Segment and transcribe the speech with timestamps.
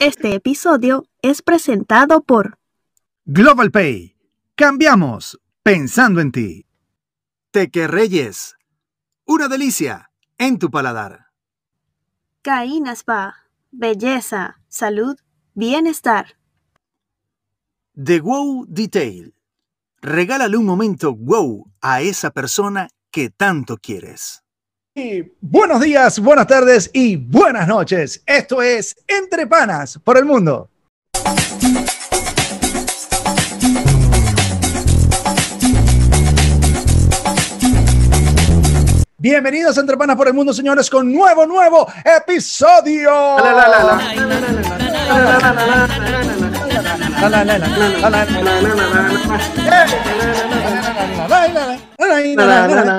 [0.00, 2.58] Este episodio es presentado por
[3.26, 4.16] Global Pay.
[4.56, 6.66] Cambiamos pensando en ti.
[7.52, 8.56] Teque Reyes.
[9.24, 11.26] Una delicia en tu paladar.
[12.42, 13.36] Caína Spa.
[13.70, 15.16] Belleza, salud,
[15.54, 16.38] bienestar.
[17.94, 19.34] The Wow Detail.
[20.02, 24.43] Regálale un momento wow a esa persona que tanto quieres.
[24.96, 28.22] Y buenos días, buenas tardes y buenas noches.
[28.26, 30.70] Esto es Entre Panas por el Mundo.
[39.18, 43.36] Bienvenidos a Entre Panas por el Mundo, señores, con nuevo, nuevo episodio.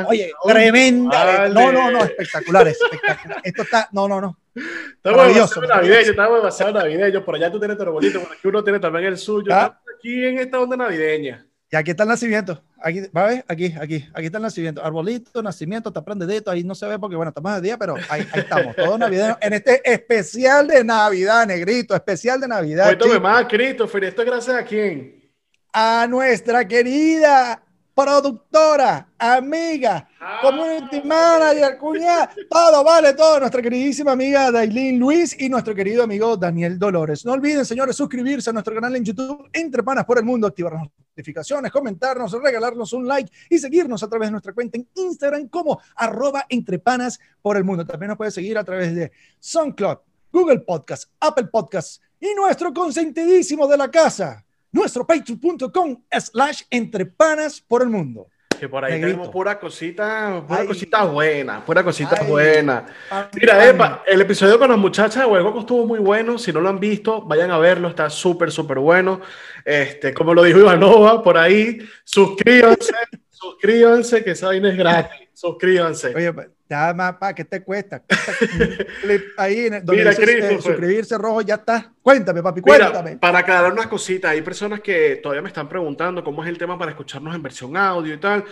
[0.07, 1.49] Oye, tremenda.
[1.49, 2.67] No, no, no, espectacular.
[2.67, 4.38] Esto está, no, no, no.
[4.55, 7.23] Estamos Maravilloso, navideños, estamos demasiado navideños.
[7.23, 9.53] Por allá tú tienes tu arbolito, por aquí uno tiene también el suyo.
[9.53, 9.79] Ah.
[9.98, 11.45] Aquí en esta onda navideña.
[11.71, 12.62] Y aquí está el nacimiento.
[12.82, 13.46] Aquí, ¿va a ver?
[13.48, 14.84] Aquí, aquí, aquí está el nacimiento.
[14.84, 16.52] Arbolito, nacimiento, te dedito.
[16.52, 18.76] Ahí no se ve porque, bueno, estamos de día, pero ahí, ahí estamos.
[18.76, 19.38] Todo navideño.
[19.41, 22.85] En este especial de Navidad, negrito, especial de Navidad.
[22.85, 24.04] Cuéntame más, Christopher.
[24.04, 25.26] ¿Esto es gracias a quién?
[25.77, 27.62] a nuestra querida
[27.94, 30.07] productora, amiga,
[30.41, 36.38] community manager, cuñada, todo vale, todo, nuestra queridísima amiga Dailin Luis y nuestro querido amigo
[36.38, 37.26] Daniel Dolores.
[37.26, 40.76] No olviden, señores, suscribirse a nuestro canal en YouTube, Entre Panas por el Mundo, activar
[41.16, 45.80] notificaciones, comentarnos, regalarnos un like y seguirnos a través de nuestra cuenta en Instagram como
[45.96, 47.85] arroba Entre Panas por el Mundo.
[47.85, 49.98] También nos puede seguir a través de SoundCloud,
[50.32, 57.62] Google Podcast, Apple Podcast y nuestro consentidísimo de la casa, nuestro patreon.com slash entre panas
[57.62, 58.27] por el mundo.
[58.66, 59.18] Que por ahí Negrito.
[59.18, 60.66] tenemos pura cosita, pura Ay.
[60.66, 62.27] cosita buena, pura cosita Ay.
[62.27, 62.84] buena.
[63.40, 66.40] Mira, Epa, el episodio con las muchachas de Hueco estuvo muy bueno.
[66.40, 69.22] Si no lo han visto, vayan a verlo, está súper, súper bueno.
[69.63, 72.91] Este, como lo dijo Ivanova por ahí, suscríbanse,
[73.30, 75.25] suscríbanse, que esa vaina es gratis.
[75.35, 76.16] Suscríbanse.
[76.16, 78.01] Oye, pa- nada más, pa, ¿qué te cuesta?
[79.38, 80.23] Ahí en donde Mira, dice,
[80.56, 81.94] eh, suscribirse rojo, ya está.
[82.01, 83.18] Cuéntame, papi, Mira, cuéntame.
[83.18, 86.78] para aclarar unas cositas, hay personas que todavía me están preguntando cómo es el tema
[86.79, 88.45] para escucharnos en versión audio y tal.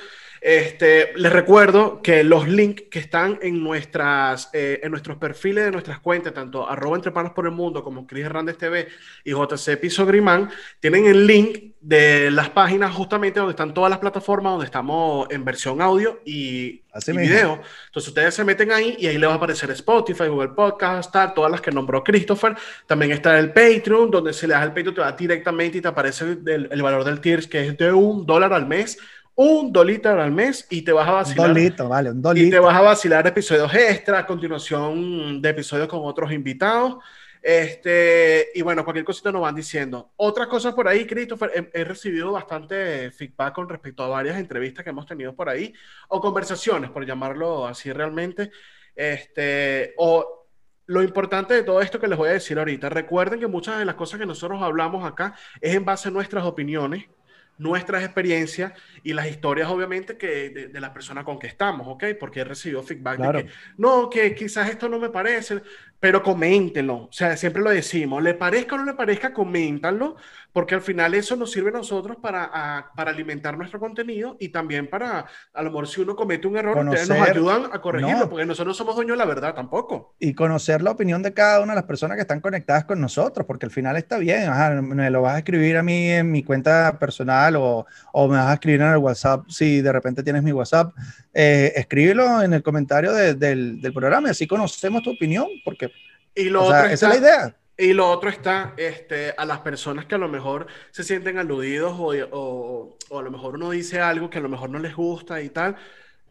[0.45, 5.71] Este, les recuerdo que los links que están en, nuestras, eh, en nuestros perfiles de
[5.71, 8.89] nuestras cuentas, tanto arroba entre panas por el mundo como Cris Hernández TV
[9.23, 10.49] y JC Piso Grimán,
[10.81, 15.45] tienen el link de las páginas justamente donde están todas las plataformas donde estamos en
[15.45, 17.61] versión audio y, Así y video.
[17.85, 21.33] Entonces ustedes se meten ahí y ahí les va a aparecer Spotify, Google Podcast, tal,
[21.33, 22.57] todas las que nombró Christopher.
[22.85, 25.87] También está el Patreon, donde si le das el Patreon te va directamente y te
[25.87, 28.99] aparece el, el valor del tier, que es de un dólar al mes,
[29.35, 31.47] un dolita al mes y te vas a Un vacilar.
[31.49, 32.61] dolito, vale, un Y te dolito.
[32.63, 36.97] vas a vacilar episodios extra, a continuación de episodios con otros invitados.
[37.41, 40.13] Este, y bueno, cualquier cosita nos van diciendo.
[40.15, 44.83] Otras cosas por ahí, Christopher, he, he recibido bastante feedback con respecto a varias entrevistas
[44.83, 45.73] que hemos tenido por ahí,
[46.07, 48.49] o conversaciones, por llamarlo así realmente.
[48.95, 50.45] Este, o
[50.85, 53.85] lo importante de todo esto que les voy a decir ahorita, recuerden que muchas de
[53.85, 57.05] las cosas que nosotros hablamos acá es en base a nuestras opiniones,
[57.57, 62.03] nuestras experiencias y las historias, obviamente, que de, de la persona con que estamos, ¿ok?
[62.19, 63.39] Porque he recibido feedback Claro.
[63.39, 65.61] de que, no, que quizás esto no me parece,
[66.03, 66.95] pero coméntenlo.
[67.05, 70.17] O sea, siempre lo decimos, le parezca o no le parezca, coméntanlo,
[70.51, 74.49] porque al final eso nos sirve a nosotros para, a- para alimentar nuestro contenido y
[74.49, 77.79] también para, a lo mejor si uno comete un error, ustedes nos Conocer- ayudan a
[77.79, 78.29] corregirlo, No.
[78.29, 80.13] porque nosotros no somos dueños de la verdad tampoco.
[80.19, 83.47] y conocer la opinión de cada una de las personas que están conectadas con nosotros,
[83.47, 86.43] porque al final está bien, ajá, me lo vas a escribir a mí en mi
[86.43, 90.43] cuenta personal o, o me vas a escribir en el WhatsApp si de repente tienes
[90.43, 90.93] mi WhatsApp,
[91.33, 95.92] eh, escríbelo en el comentario de- del, del programa y así conocemos tu opinión, porque
[96.35, 97.57] Y lo o sea, otro esa está- es la idea.
[97.77, 101.93] Y lo otro está este, a las personas que a lo mejor se sienten aludidos
[101.97, 104.95] o, o- o a lo mejor uno dice algo que a lo mejor no les
[104.95, 105.75] gusta y tal.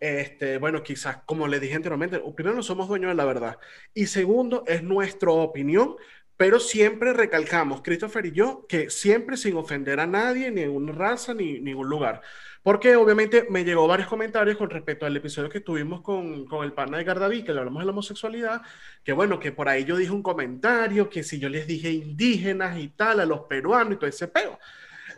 [0.00, 3.58] Este, bueno, quizás, como les dije anteriormente, primero no somos dueños de la verdad.
[3.94, 5.96] Y segundo, es nuestra opinión,
[6.36, 10.92] pero siempre recalcamos, Christopher y yo, que siempre sin ofender a nadie, ni en una
[10.92, 12.20] raza, ni ningún lugar.
[12.62, 16.72] Porque obviamente me llegó varios comentarios con respecto al episodio que tuvimos con, con el
[16.72, 18.62] pana de Gardaví, que le hablamos de la homosexualidad,
[19.02, 22.78] que bueno, que por ahí yo dije un comentario, que si yo les dije indígenas
[22.78, 24.58] y tal, a los peruanos y todo ese peo.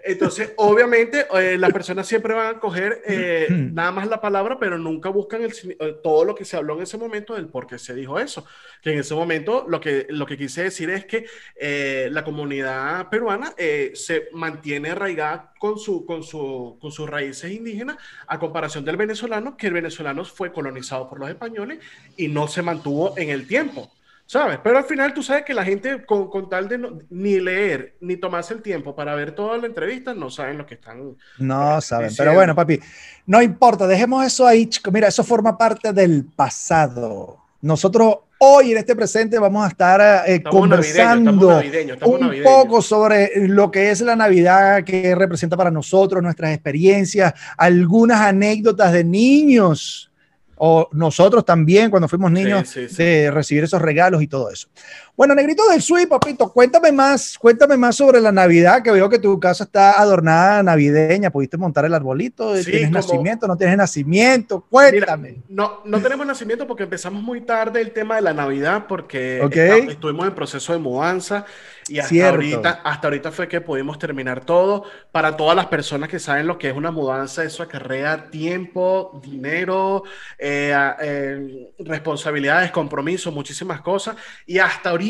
[0.07, 4.77] Entonces, obviamente, eh, las personas siempre van a coger eh, nada más la palabra, pero
[4.77, 7.79] nunca buscan el, eh, todo lo que se habló en ese momento del por qué
[7.79, 8.45] se dijo eso.
[8.83, 11.25] Que en ese momento lo que, lo que quise decir es que
[11.57, 13.55] eh, la comunidad peruana
[13.95, 17.97] se mantiene arraigada con, su, con, su, con sus raíces indígenas
[18.27, 21.79] a comparación del venezolano, que el venezolano fue colonizado por los españoles
[22.19, 23.91] y no se mantuvo en el tiempo.
[24.27, 24.59] ¿Sabes?
[24.63, 27.97] Pero al final tú sabes que la gente con, con tal de no- ni leer
[28.01, 31.17] ni tomarse el tiempo para ver toda la entrevista no saben lo que están.
[31.39, 32.31] No eh, saben, diciendo.
[32.31, 32.81] pero bueno, papi,
[33.27, 34.91] no importa, dejemos eso ahí, chico.
[34.91, 37.39] Mira, eso forma parte del pasado.
[37.61, 43.49] Nosotros hoy en este presente vamos a estar eh, estamos conversando estamos un poco sobre
[43.49, 50.11] lo que es la Navidad, que representa para nosotros, nuestras experiencias, algunas anécdotas de niños
[50.57, 53.03] o nosotros también cuando fuimos niños Sí, sí, sí.
[53.03, 54.69] de recibir esos regalos y todo eso.
[55.17, 59.21] Bueno, Negrito del Sui, papito, cuéntame más, cuéntame más sobre la Navidad, que veo que
[59.21, 63.77] tu casa está adornada navideña, pudiste montar el arbolito, Sí, tienes como- nacimiento, no tienes
[63.77, 65.37] nacimiento, Mira, cuéntame.
[65.49, 69.55] no, no tenemos nacimiento porque empezamos muy tarde el tema de la Navidad porque Ok.
[69.57, 71.45] esta- estuvimos en proceso de mudanza
[71.87, 72.31] y hasta Cierto.
[72.35, 74.83] ahorita, hasta ahorita fue que pudimos terminar todo.
[75.13, 80.03] Para todas las personas que saben lo que es una mudanza, eso acarrea tiempo, dinero,
[80.41, 84.17] eh, eh, responsabilidades, compromisos, muchísimas cosas.
[84.47, 85.04] Y hasta ahorita,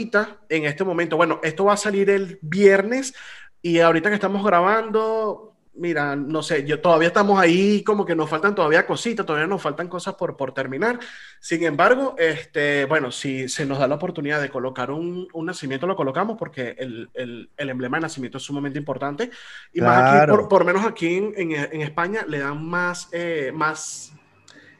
[0.48, 3.14] en este momento, bueno, esto va a salir el viernes
[3.62, 8.30] y ahorita que estamos grabando, mira, no sé, yo todavía estamos ahí, como que nos
[8.30, 10.98] faltan todavía cositas, todavía nos faltan cosas por, por terminar.
[11.40, 15.86] Sin embargo, este, bueno, si se nos da la oportunidad de colocar un, un nacimiento,
[15.86, 19.30] lo colocamos porque el, el, el emblema de nacimiento es sumamente importante.
[19.72, 23.50] Y más aquí, por, por menos aquí en, en, en España, le dan más, eh,
[23.52, 24.13] más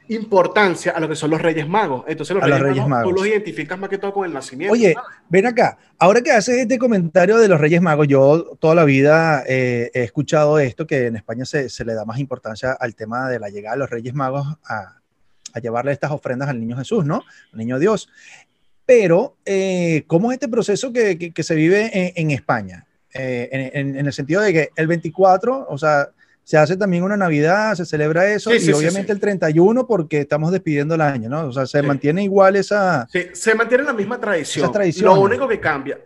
[0.09, 2.03] importancia a lo que son los Reyes Magos.
[2.07, 3.21] Entonces, los, A los Reyes, Reyes Magos, tú Magos.
[3.21, 4.73] los identificas más que todo con el nacimiento.
[4.73, 5.09] Oye, ¿sabes?
[5.29, 9.43] ven acá, ahora que haces este comentario de los Reyes Magos, yo toda la vida
[9.47, 13.29] eh, he escuchado esto, que en España se, se le da más importancia al tema
[13.29, 14.99] de la llegada de los Reyes Magos a,
[15.53, 17.23] a llevarle estas ofrendas al niño Jesús, ¿no?
[17.51, 18.09] Al niño Dios.
[18.85, 22.85] Pero, eh, ¿cómo es este proceso que, que- que se vive en, en España?
[23.13, 26.09] Eh, en, en- en el sentido de que el 24, o sea,
[26.45, 29.11] se hace también una Navidad, se celebra eso, Sí, y sí, obviamente sí.
[29.11, 31.47] el 31 porque estamos despidiendo el año, ¿no?
[31.47, 33.07] O sea, se mantiene igual esa...
[33.11, 34.71] Sí, se mantiene la misma tradición.
[35.01, 35.99] Lo único que cambia,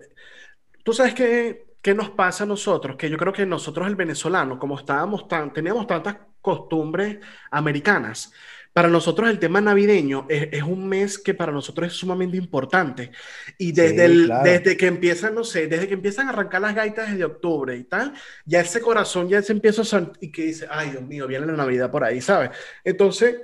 [0.82, 4.58] tú sabes qué, qué nos pasa a nosotros, que yo creo que nosotros el venezolano,
[4.58, 7.18] como estábamos tan, teníamos tantas costumbres
[7.52, 8.32] americanas,
[8.74, 13.12] para nosotros el tema navideño es, es un mes que para nosotros es sumamente importante.
[13.58, 14.44] Y desde, Sí, el- claro.
[14.50, 17.84] desde que empiezan, no sé, desde que empiezan a arrancar las gaitas desde octubre y
[17.84, 18.14] tal,
[18.46, 21.54] ya ese corazón ya se empieza a y que dice, ay Dios mío, viene la
[21.54, 22.52] Navidad por ahí, ¿sabes?
[22.84, 23.36] Entonces,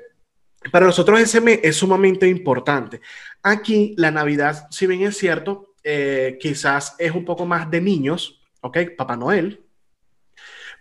[0.71, 3.01] para nosotros ese mes es sumamente importante.
[3.43, 8.41] Aquí la Navidad, si bien es cierto, eh, quizás es un poco más de niños,
[8.61, 8.77] ¿ok?
[8.97, 9.64] Papá Noel.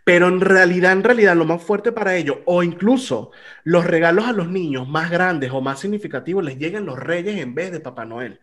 [0.05, 3.31] Pero en realidad, en realidad, lo más fuerte para ellos, o incluso
[3.65, 7.55] los regalos a los niños más grandes o más significativos, les llegan los reyes en
[7.55, 8.41] vez de Papá Noel.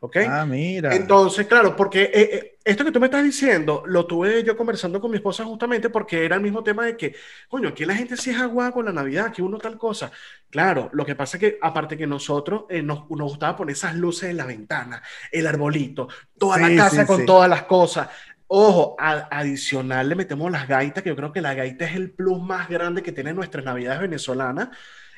[0.00, 0.16] ¿Ok?
[0.22, 0.90] Ah, mira.
[0.90, 5.00] Entonces, claro, porque eh, eh, esto que tú me estás diciendo, lo tuve yo conversando
[5.00, 7.14] con mi esposa justamente porque era el mismo tema de que,
[7.48, 10.12] coño, aquí la gente sí es aguada con la Navidad, que uno tal cosa.
[10.50, 13.96] Claro, lo que pasa es que aparte que nosotros eh, nos, nos gustaba poner esas
[13.96, 15.02] luces en la ventana,
[15.32, 16.08] el arbolito,
[16.38, 17.26] toda Sí, la casa sí, con sí.
[17.26, 18.08] todas las cosas.
[18.46, 22.10] Ojo, a- adicional le metemos las gaitas, que yo creo que la gaita es el
[22.12, 24.68] plus más grande que tienen nuestras Navidades venezolanas,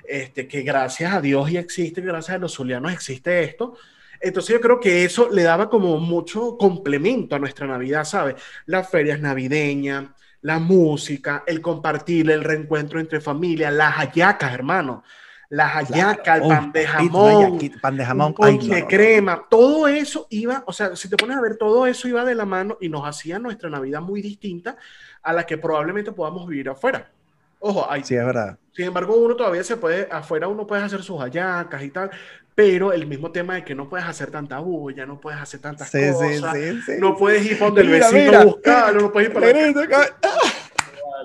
[0.09, 3.77] este, que gracias a Dios y existe, gracias a los zulianos existe esto.
[4.21, 8.37] Entonces yo creo que eso le daba como mucho complemento a nuestra Navidad, ¿sabes?
[8.67, 10.07] Las ferias navideñas,
[10.43, 15.03] la música, el compartir, el reencuentro entre familia, las hallacas, hermano.
[15.49, 18.35] Las hallacas, el Oh, pan de jamón, hallaquita, pan de jamón.
[18.41, 21.87] Ay, no, no, crema, todo eso iba, o sea, si te pones a ver, todo
[21.87, 24.77] eso iba de la mano y nos hacía nuestra Navidad muy distinta
[25.23, 27.11] a la que probablemente podamos vivir afuera.
[27.59, 28.59] Ojo, hay, Sí, es verdad.
[28.73, 32.11] sin embargo, uno todavía se puede, afuera uno puede hacer sus hallacas y tal,
[32.55, 35.91] pero el mismo tema de que no puedes hacer tanta bulla, no puedes hacer tantas
[35.91, 36.93] Sí, cosas, sí, sí.
[36.99, 38.41] no puedes ir donde el Mira, vecino mira.
[38.41, 39.47] a buscarlo, no puedes ir para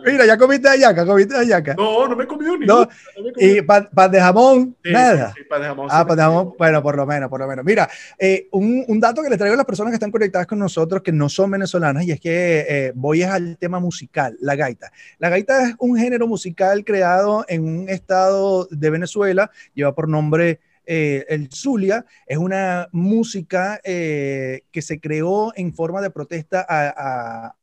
[0.05, 1.73] Mira, ya comiste hallaca, comiste hallaca.
[1.75, 3.31] No, no me he comido ni No, me.
[3.37, 5.29] Y pan, pan de jamón, Sí, nada.
[5.35, 7.47] sí, sí, pan de jamón, Ah, pan de jamón, bueno, por lo menos, por lo
[7.47, 7.65] menos.
[7.65, 10.59] Mira, eh, un, un dato que les traigo a las personas que están conectadas con
[10.59, 14.91] nosotros, que no son venezolanas, y es que eh, voy al tema musical, la gaita.
[15.19, 20.59] La gaita es un género musical creado en un estado de Venezuela, lleva por nombre
[20.85, 26.65] eh, el Zulia, es una música eh, que se creó en forma de protesta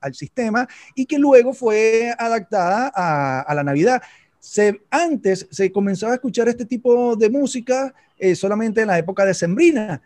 [0.01, 4.03] al sistema y que luego fue adaptada a, la Navidad.
[4.39, 9.25] Se, antes se comenzaba a escuchar este tipo de música eh, solamente en la época
[9.25, 10.01] de Sembrina,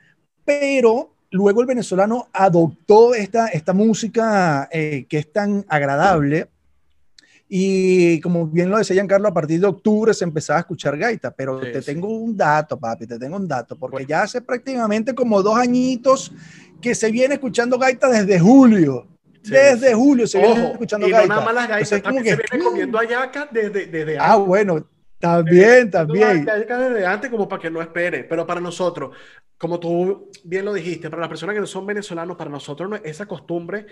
[0.45, 6.49] pero luego el venezolano adoptó esta, esta música que es tan agradable.
[7.55, 11.31] Y como bien lo decía Giancarlo, a partir de octubre se empezaba a escuchar gaita,
[11.33, 11.93] pero Sí, te sí.
[11.93, 14.09] tengo un dato, papi, te tengo un dato, porque Bueno.
[14.09, 16.33] ya hace prácticamente como dos añitos
[16.81, 19.07] que se viene escuchando gaita desde julio.
[19.43, 21.35] Sí, desde julio se viene escuchando y no gaita.
[21.35, 24.47] nada más las gaitas, Entonces, también se que- viene comiendo hallacas desde, desde Ah, antes.
[24.49, 24.87] bueno,
[25.19, 26.45] También, también.
[26.47, 29.15] desde antes como para que no espere, pero para nosotros,
[29.63, 32.97] como tú bien lo dijiste, para las personas que no son venezolanos, para nosotros no-
[32.97, 33.87] esa costumbre,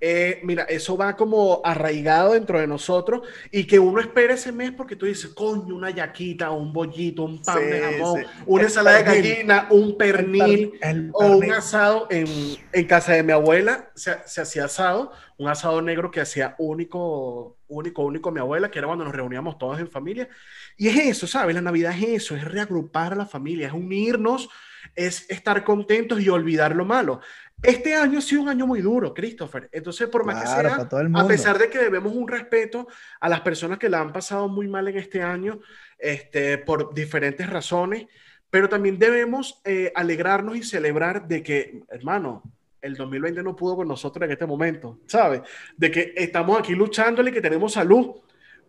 [0.00, 4.72] eh, mira, eso va como arraigado dentro de nosotros y que uno espere ese mes
[4.72, 8.26] porque tú dices, coño, una yaquita, un bollito, un pan Sí, de jamón, sí.
[8.44, 9.36] una El ensalada de pernil.
[9.36, 10.72] gallina, un pernil.
[10.80, 11.52] El O un pernil.
[11.52, 16.20] asado en, en casa de mi abuela, se, se hacía asado, un asado negro que
[16.20, 20.28] hacía único, único, único mi abuela, que era cuando nos reuníamos todos en familia.
[20.76, 21.54] Y es eso, ¿sabes?
[21.54, 24.48] La Navidad es eso, es reagrupar a la familia, es unirnos,
[24.94, 27.20] es estar contentos y olvidar lo malo.
[27.62, 29.68] Este año ha sido un año muy duro, Christopher.
[29.72, 31.28] Entonces, por más Claro, que sea, todo el a mundo.
[31.28, 32.86] pesar de que debemos un respeto
[33.20, 35.60] a las personas que la han pasado muy mal en este año,
[35.98, 38.06] este, por diferentes razones,
[38.50, 42.42] pero también debemos eh, alegrarnos y celebrar de que, hermano,
[42.82, 45.40] el 2020 no pudo con nosotros en este momento, ¿sabes?
[45.76, 48.16] De que estamos aquí luchándole y que tenemos salud.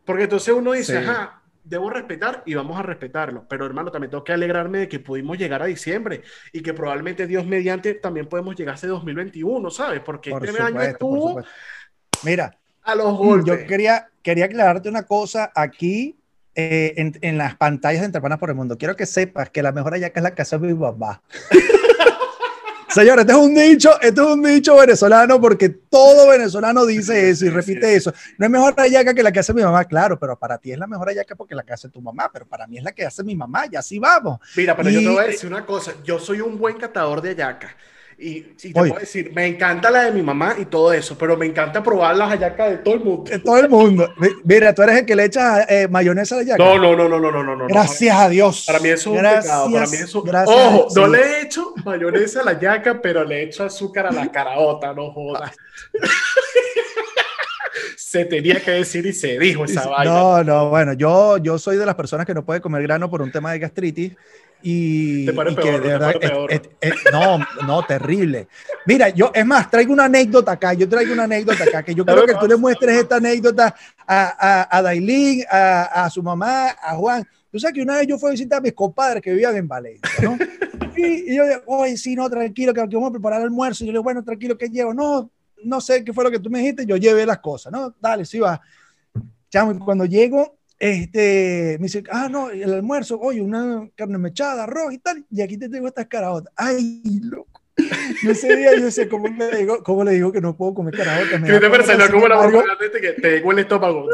[0.05, 1.05] Porque entonces uno dice, Sí.
[1.05, 3.45] ajá, debo respetar y vamos a respetarlo.
[3.50, 6.22] Pero hermano, también tengo que alegrarme de que pudimos llegar a diciembre
[6.53, 10.00] y que probablemente Dios mediante también podemos llegar a ese 2021, ¿sabes?
[10.01, 11.43] Porque Por este año supuesto, por estuvo.
[12.24, 13.45] Mira, a los golpes.
[13.45, 16.17] yo quería, quería aclararte una cosa aquí
[16.53, 18.77] eh, en, en las pantallas de Entre Panas por el Mundo.
[18.77, 21.22] Quiero que sepas que la mejor hallaca es la casa de mi papá.
[22.95, 27.45] Señores, este es un dicho, este es un dicho venezolano porque todo venezolano dice eso
[27.45, 28.13] y repite eso.
[28.37, 30.79] No es mejor hallaca que la que hace mi mamá, claro, pero para ti es
[30.79, 33.05] la mejor hallaca porque la que hace tu mamá, pero para mí es la que
[33.05, 34.39] hace mi mamá y así vamos.
[34.55, 35.91] Mira, pero yo te voy a decir una cosa.
[36.05, 37.71] Yo soy un buen catador de hallacas.
[38.17, 38.89] Y, y te Oye.
[38.91, 42.15] puedo decir, me encanta la de mi mamá y todo eso, pero me encanta probar
[42.15, 43.29] las hallacas de todo el mundo.
[43.29, 44.10] De todo el mundo.
[44.17, 46.63] Mi- Mira, tú eres el que le echa eh, mayonesa a la hallaca.
[46.63, 47.55] No, no, no, no, no, no, no.
[47.55, 47.67] no.
[47.67, 48.63] Gracias a Dios.
[48.65, 49.72] Para mí eso es un pecado.
[49.72, 50.24] Para mí eso.
[50.24, 51.12] gracias, Ojo, no sí.
[51.12, 54.93] le he hecho mayonesa a la yaca, pero le he hecho azúcar a la caraota,
[54.93, 55.51] no jodas.
[57.98, 60.13] se tenía que decir y se dijo esa vaina.
[60.13, 63.22] No, no, bueno, yo, yo soy de las personas que no puede comer grano por
[63.22, 64.13] un tema de gastritis
[64.67, 66.51] y, Te y que peor, de te verdad es- peor.
[66.51, 68.48] es- es- no, no, terrible.
[68.88, 72.03] Mira, yo, es más, traigo una anécdota acá, yo traigo una anécdota acá, que yo
[72.03, 73.75] quiero que tú le muestres esta anécdota
[74.07, 77.24] a, a, a Dailín, a, a su mamá, a Juan.
[77.51, 79.67] Tú sabes que una vez yo fui a visitar a mis compadres que vivían en
[79.67, 80.38] Valencia, ¿no?
[80.98, 83.84] Y, y yo digo, oye, sí, no, tranquilo, que, que vamos a preparar el almuerzo.
[83.84, 84.93] Y yo le digo, bueno, tranquilo, ¿qué llevo?
[84.93, 85.29] No,
[85.65, 87.93] no sé qué fue lo que tú me dijiste, yo llevé las cosas, ¿no?
[88.00, 88.62] Dale, sí va.
[89.50, 94.63] Chamo, y cuando llego, este, me dice, ah, no, el almuerzo, oye, una carne mechada,
[94.63, 96.53] arroz y tal, y aquí te tengo estas caraotas.
[96.55, 97.62] Ay, loco.
[97.77, 100.96] Y ese día yo decía, ¿cómo le digo, cómo le digo que no puedo comer
[100.96, 101.41] caraotas?
[101.41, 104.08] Me pena, se lo sin como la este que te llegó el estómago.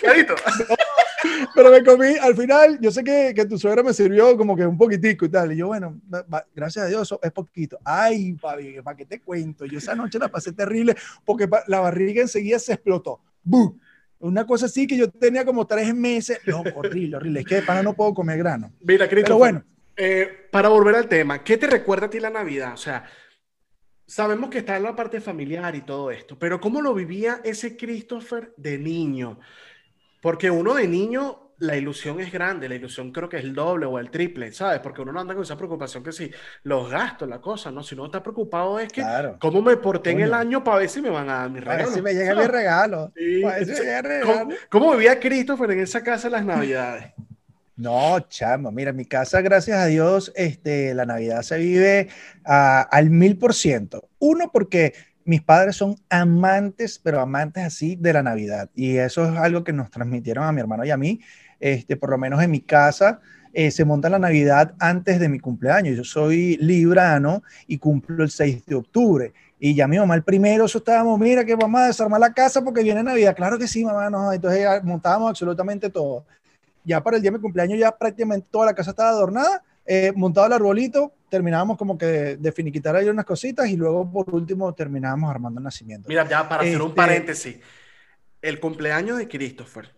[0.00, 0.34] Clarito.
[1.54, 4.66] Pero me comí, al final, yo sé que, que tu suegra me sirvió como que
[4.66, 5.52] un poquitico y tal.
[5.52, 6.00] Y yo, bueno,
[6.54, 7.78] gracias a Dios, eso es poquito.
[7.84, 9.64] Ay, papi, ¿para qué te cuento?
[9.64, 13.20] Yo esa noche la pasé terrible porque la barriga enseguida se explotó.
[13.42, 13.78] ¡Bum!
[14.24, 16.40] Una cosa así que yo tenía como tres meses.
[16.46, 17.40] No, horrible, horrible.
[17.40, 18.72] Es que de pana no puedo comer grano.
[18.80, 19.64] Mira, Christopher, Pero bueno,
[19.96, 22.72] eh, para volver al tema, ¿qué te recuerda a ti la Navidad?
[22.72, 23.04] O sea,
[24.06, 27.76] sabemos que está en la parte familiar y todo esto, pero ¿cómo lo vivía ese
[27.76, 29.40] Christopher de niño?
[30.22, 33.86] Porque uno de niño, la ilusión es grande, la ilusión creo que es el doble
[33.86, 34.80] o el triple, ¿sabes?
[34.80, 36.30] Porque uno no anda con esa preocupación que si
[36.64, 37.82] los gastos, la cosa, ¿no?
[37.82, 39.36] Si uno está preocupado es que, claro.
[39.40, 41.62] ¿cómo me porté en el año para ver si me van a dar mi A
[41.62, 41.92] ver regalo?
[41.92, 43.12] si me llega mi regalo.
[43.16, 47.12] Sí, si me llega ¿cómo, cómo vivía Christopher en esa casa las Navidades?
[47.76, 52.08] No, chamo, mira, mi casa, gracias a Dios, este, la Navidad se vive
[52.44, 54.08] al mil por ciento.
[54.20, 54.94] Uno, porque
[55.24, 58.70] mis padres son amantes, pero amantes así de la Navidad.
[58.74, 61.20] Y eso es algo que nos transmitieron a mi hermano y a mí.
[61.64, 63.20] Este, por lo menos en mi casa
[63.54, 65.96] eh, se monta la Navidad antes de mi cumpleaños.
[65.96, 69.32] Yo soy librano y cumplo el 6 de octubre.
[69.58, 72.62] Y ya mi mamá el primero, eso estábamos, mira que vamos a desarmar la casa
[72.62, 73.34] porque viene Navidad.
[73.34, 74.30] Claro que sí, mamá, no.
[74.30, 76.26] Entonces montábamos absolutamente todo
[76.84, 80.12] ya para el día de mi cumpleaños ya prácticamente toda la casa estaba adornada, eh,
[80.14, 84.34] montado el arbolito, terminábamos como que de, de finiquitar ahí unas cositas y luego por
[84.34, 86.10] último terminábamos armando el nacimiento.
[86.10, 87.56] Mira, ya para hacer un Este- paréntesis,
[88.42, 89.88] el cumpleaños de Christopher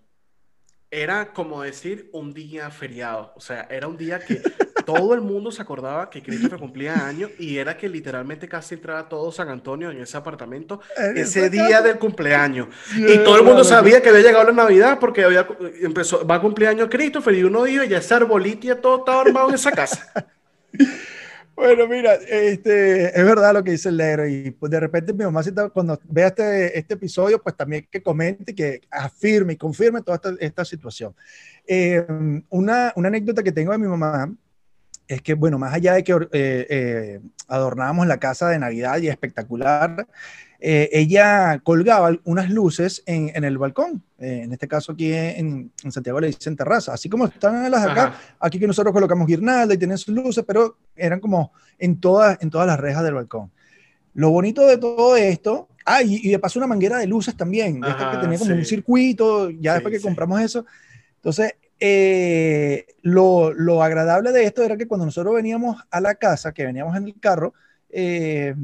[0.90, 4.40] era como decir un día feriado, o sea, era un día que
[4.84, 9.08] todo el mundo se acordaba que Christopher cumplía años y era que literalmente casi entraba
[9.08, 11.82] todo San Antonio en ese apartamento En ese día casa.
[11.82, 12.68] del cumpleaños.
[12.96, 15.46] Y todo el mundo sabía que había llegado la Navidad porque había,
[15.82, 19.48] empezó, va a cumpleaños Christopher y uno dijo, ya ese arbolito y todo estaba armado
[19.48, 20.12] en esa casa.
[21.56, 25.24] Bueno, mira, este, es verdad lo que dice el negro y pues de repente mi
[25.24, 25.40] mamá
[25.72, 30.34] cuando vea este, este episodio, pues también que comente, que afirme y confirme toda esta,
[30.38, 31.14] esta situación.
[31.66, 32.04] Eh,
[32.50, 34.30] una, una anécdota que tengo de mi mamá
[35.08, 39.08] es que, bueno, más allá de que eh, eh, adornábamos la casa de Navidad y
[39.08, 40.06] espectacular,
[40.60, 45.70] eh, ella colgaba unas luces en, en el balcón, eh, en este caso aquí en,
[45.84, 48.36] en, Santiago le dicen terraza, así como están las de acá, Ajá.
[48.40, 52.50] aquí que nosotros colocamos guirnalda y tienen sus luces, pero eran como en todas, en
[52.50, 53.50] todas las rejas del balcón.
[54.14, 57.76] Lo bonito de todo esto, ah, y, y de paso una manguera de luces también,
[57.84, 58.56] esta que Ajá, tenía como sí.
[58.58, 60.04] un circuito, ya Sí, después que sí.
[60.04, 60.64] compramos eso.
[61.16, 66.52] Entonces, eh, lo, lo agradable de esto era que cuando nosotros veníamos a la casa,
[66.52, 67.52] que veníamos en el carro,
[67.90, 68.54] eh,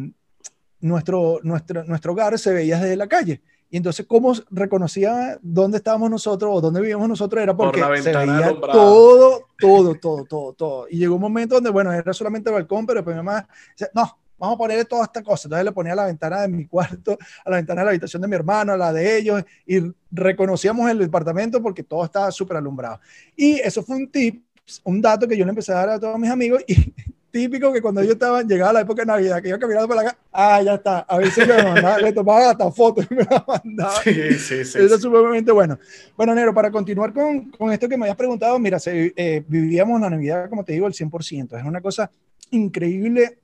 [0.83, 3.41] nuestro, nuestro, nuestro hogar se veía desde la calle.
[3.71, 7.43] Y entonces, ¿cómo reconocía dónde estábamos nosotros o dónde vivíamos nosotros?
[7.43, 8.73] Era Por porque la se veía alumbrada.
[8.75, 10.87] todo, todo, todo, todo, todo.
[10.91, 13.89] Y llegó un momento donde, bueno, era solamente el balcón, pero después mi mamá decía,
[13.95, 15.47] no, vamos a ponerle toda esta cosa.
[15.47, 18.21] Entonces le ponía a la ventana de mi cuarto, a la ventana de la habitación
[18.21, 19.79] de mi hermano, a la de ellos, y
[20.11, 23.01] reconocíamos el departamento porque todo estaba súper alumbrado.
[23.35, 24.45] Y eso fue un tip,
[24.85, 26.93] un dato que yo le empecé a dar a todos mis amigos y
[27.33, 30.05] típico que cuando ellos estaban, llegaba la época de Navidad, que yo caminando por la
[30.05, 33.45] calle, ah, ya está, a veces me mandaba, le tomaba hasta fotos y me la
[33.49, 34.03] mandaba.
[34.05, 34.79] Sí, sí, sí.
[34.79, 35.79] Eso es sumamente bueno.
[36.17, 40.01] Bueno, Nero, para continuar con, con esto que me habías preguntado, mira, se, eh, vivíamos
[40.01, 41.59] la Navidad, como te digo, al 100%.
[41.59, 42.11] Es una cosa
[42.51, 43.39] increíble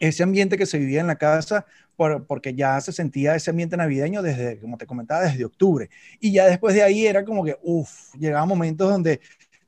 [0.00, 1.64] ese ambiente que se vivía en la casa,
[1.94, 5.88] por, porque ya se sentía ese ambiente navideño desde, como te comentaba, desde octubre.
[6.18, 9.20] Y ya después de ahí era como que, uff, llegaban momentos donde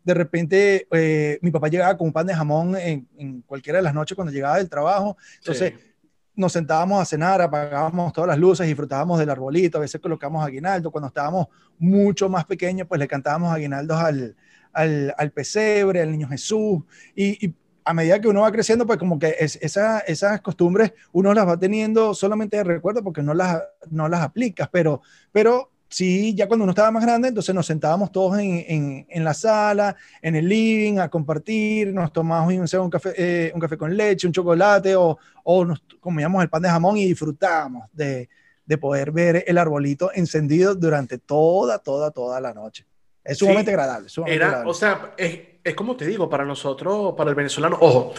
[0.04, 3.82] de repente eh, mi papá llegaba con un pan de jamón en, en, cualquiera de
[3.82, 5.16] las noches cuando llegaba del trabajo.
[5.38, 5.94] Entonces Sí.
[6.36, 10.90] nos sentábamos a cenar, apagábamos todas las luces, disfrutábamos del arbolito, a veces colocamos aguinaldo.
[10.90, 11.46] Cuando estábamos
[11.78, 14.36] mucho más pequeños, pues le cantábamos aguinaldos al,
[14.72, 16.82] al, al pesebre, al niño Jesús.
[17.14, 20.92] Y, y a medida que uno va creciendo, pues como que es, esa, esas costumbres
[21.12, 25.70] uno las va teniendo solamente de recuerdo porque no las, no las aplicas, pero, pero
[25.94, 29.32] sí, ya cuando uno estaba más grande, entonces nos sentábamos todos en, en, en la
[29.34, 33.96] sala, en el living, a compartir, nos tomábamos sé, un, café, eh, un café con
[33.96, 38.28] leche, un chocolate, o, o nos comíamos el pan de jamón y disfrutábamos de,
[38.66, 42.84] de poder ver el arbolito encendido durante toda, toda, toda la noche.
[43.22, 44.08] Es sumamente Sí, agradable.
[44.08, 44.70] Sumamente Era, agradable.
[44.70, 48.12] o sea, es, es como te digo, para nosotros, para el venezolano, ojo,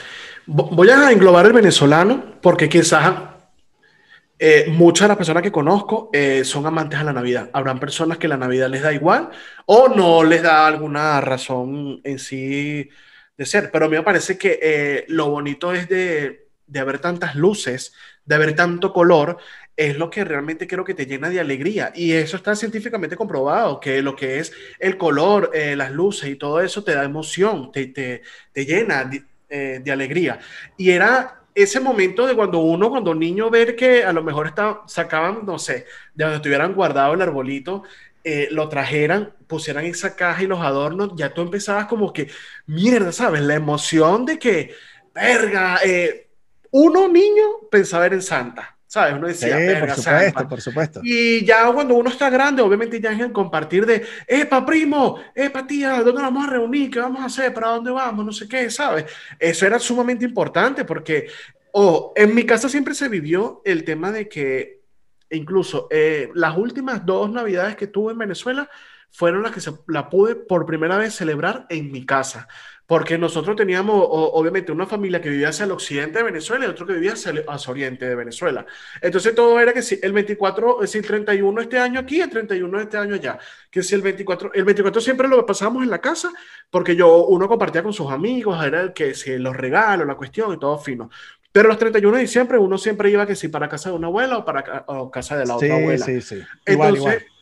[0.48, 3.14] vo- voy a englobar el venezolano porque quizás
[4.38, 7.50] eh, muchas de las personas que conozco eh, son amantes a la Navidad.
[7.54, 9.30] Habrán personas que la Navidad les da igual
[9.66, 12.90] o no les da alguna razón en sí
[13.38, 17.00] de ser, pero a mí me parece que eh, lo bonito es de, de haber
[17.00, 17.94] tantas luces,
[18.26, 19.38] de haber tanto color,
[19.78, 21.92] es lo que realmente creo que te llena de alegría.
[21.96, 26.62] Y eso está científicamente comprobado, que lo que es el color, las luces y todo
[26.62, 28.22] eso te da emoción, te, te,
[28.54, 29.04] te llena
[29.50, 30.40] de, alegría.
[30.78, 34.82] Y era ese momento de cuando uno, cuando niño, ver que a lo mejor está,
[34.88, 37.84] sacaban, no sé, de donde estuvieran guardado el arbolito,
[38.24, 42.30] eh, lo trajeran, pusieran esa caja y los adornos, ya tú empezabas como que,
[42.66, 43.42] mierda, ¿sabes?
[43.42, 44.76] La emoción de que,
[45.14, 46.28] verga, eh,
[46.72, 48.75] uno niño pensaba en Santa.
[48.96, 49.16] ¿Sabes?
[49.16, 51.02] Uno decía, sí, por supuesto, por supuesto.
[51.04, 55.68] Y ya cuando uno está grande, obviamente ya es el compartir de, epa, primo, epa,
[55.68, 56.90] tía, ¿dónde nos vamos a reunir?
[56.90, 57.54] ¿Qué vamos a hacer?
[57.54, 58.26] ¿Para dónde vamos?
[58.26, 59.04] No sé qué, ¿sabes?
[59.38, 61.28] Eso era sumamente importante porque,
[61.74, 64.80] oh, en mi casa siempre se vivió el tema de que,
[65.30, 68.70] incluso eh, las últimas dos navidades que tuve en Venezuela
[69.16, 72.48] fueron las que se, la pude por primera vez celebrar en mi casa.
[72.86, 76.68] Porque nosotros teníamos, o, obviamente, una familia que vivía hacia el occidente de Venezuela y
[76.68, 78.66] otro que vivía hacia el hacia oriente de Venezuela.
[79.02, 82.30] Entonces todo era que si el 24, es decir, el 31 este año aquí, el
[82.30, 83.40] 31 este año allá.
[83.72, 86.32] Que si el 24, el 24 siempre lo pasábamos en la casa,
[86.70, 90.54] porque yo, uno compartía con sus amigos, era el que si los regalos, la cuestión
[90.54, 91.10] y todo fino.
[91.52, 94.40] Pero los 31 de diciembre uno siempre iba que si para casa de una abuela
[94.40, 96.06] o para o casa de la sí, otra abuela.
[96.06, 97.35] Sí, sí, Igual, igual, entonces, igual.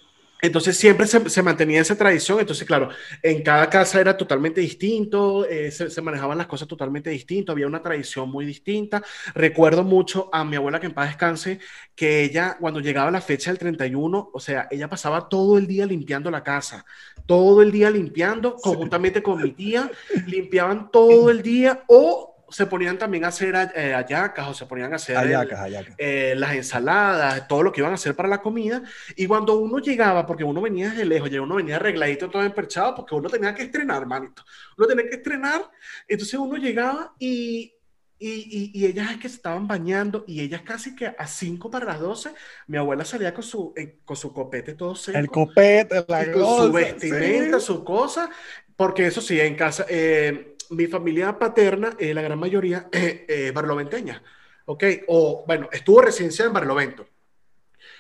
[0.44, 2.90] Entonces siempre se, se, mantenía esa tradición, entonces claro,
[3.22, 7.66] en cada casa era totalmente distinto, eh, se, se, manejaban las cosas totalmente distinto, había
[7.66, 9.02] una tradición muy distinta.
[9.34, 11.60] Recuerdo mucho a mi abuela que en paz descanse,
[11.96, 15.86] que ella cuando llegaba la fecha del 31, o sea, ella pasaba todo el día
[15.86, 16.86] limpiando la casa,
[17.26, 19.90] todo el día limpiando, conjuntamente con mi tía,
[20.28, 24.94] limpiaban todo el día o se ponían también a hacer eh, hallacas o se ponían
[24.94, 25.96] a hacer hallacas, hallacas.
[25.98, 28.84] Eh, las ensaladas, todo lo que iban a hacer para la comida.
[29.16, 32.94] Y cuando uno llegaba, porque uno venía desde lejos, ya uno venía arregladito, todo emperchado,
[32.94, 34.44] porque uno tenía que estrenar, manito.
[34.78, 35.64] Uno tenía que estrenar.
[36.08, 37.74] Entonces uno llegaba y,
[38.20, 41.72] y, y, y ellas es que se estaban bañando y ellas casi que a 5
[41.72, 42.36] para las 12,
[42.68, 45.18] mi abuela salía con su, eh, con su copete todo seco.
[45.18, 47.66] El copete, la con cosa, su vestimenta, sí.
[47.66, 48.30] su cosa.
[48.76, 49.88] Porque eso sí, en casa...
[49.90, 54.22] Eh, mi familia paterna, eh, la gran mayoría, eh, eh, barloventeña,
[54.66, 54.84] ¿ok?
[55.08, 57.08] O, bueno, estuvo residenciada en Barlovento.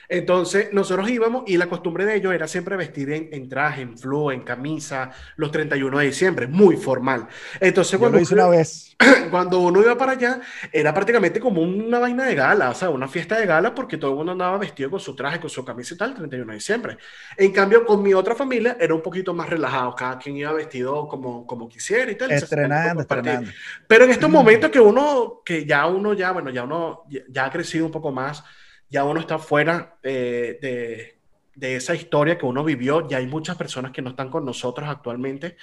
[0.10, 3.98] Entonces, nosotros íbamos y la costumbre de ellos era siempre vestir en, en traje, en
[3.98, 7.28] flu, en camisa, los 31 de diciembre, muy formal.
[7.60, 8.96] Entonces, Yo cuando, lo hice una vez.
[9.32, 13.08] cuando uno iba para allá, era prácticamente como una vaina de gala, o sea, una
[13.08, 15.94] fiesta de gala, porque todo el mundo andaba vestido con su traje, con su camisa
[15.94, 16.98] y tal, el 31 de diciembre.
[17.38, 21.08] En cambio, con mi otra familia era un poquito más relajado, cada quien iba vestido
[21.08, 22.32] como, como quisiera y tal.
[22.32, 23.52] Estrenando, estrenando.
[23.88, 27.52] Pero en estos momentos que uno, que ya uno ya, bueno, ya uno ya ha
[27.52, 28.44] crecido un poco más,
[28.90, 31.20] ya uno está fuera eh, de,
[31.56, 34.88] de esa historia que uno vivió, ya hay muchas personas que no están con nosotros
[34.90, 35.58] actualmente,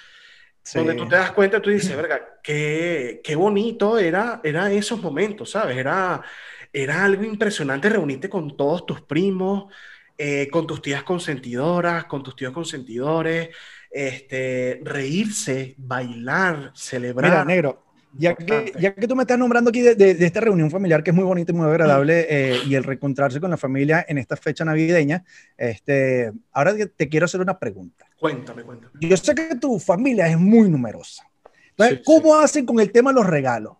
[0.73, 0.99] donde Sí.
[0.99, 5.77] tú te das cuenta, tú dices, verga, qué, qué bonito era, era esos momentos, ¿sabes?
[5.77, 6.23] Era,
[6.73, 9.73] era algo impresionante reunirte con todos tus primos,
[10.19, 13.51] eh, con tus tías consentidoras, con tus tíos consentidores,
[13.91, 17.23] este, reírse, bailar, celebrar.
[17.31, 20.41] Mira, negro, ya que, ya que tú me estás nombrando aquí de, de- de esta
[20.41, 23.57] reunión familiar que es muy bonita y muy agradable eh, y el reencontrarse con la
[23.57, 25.25] familia en esta fecha navideña,
[25.57, 28.07] este, ahora te quiero hacer una pregunta.
[28.19, 28.93] Cuéntame, cuéntame.
[29.01, 31.25] Yo sé que tu familia es muy numerosa.
[31.71, 33.77] Entonces, Sí, ¿cómo hacen con el tema de los regalos?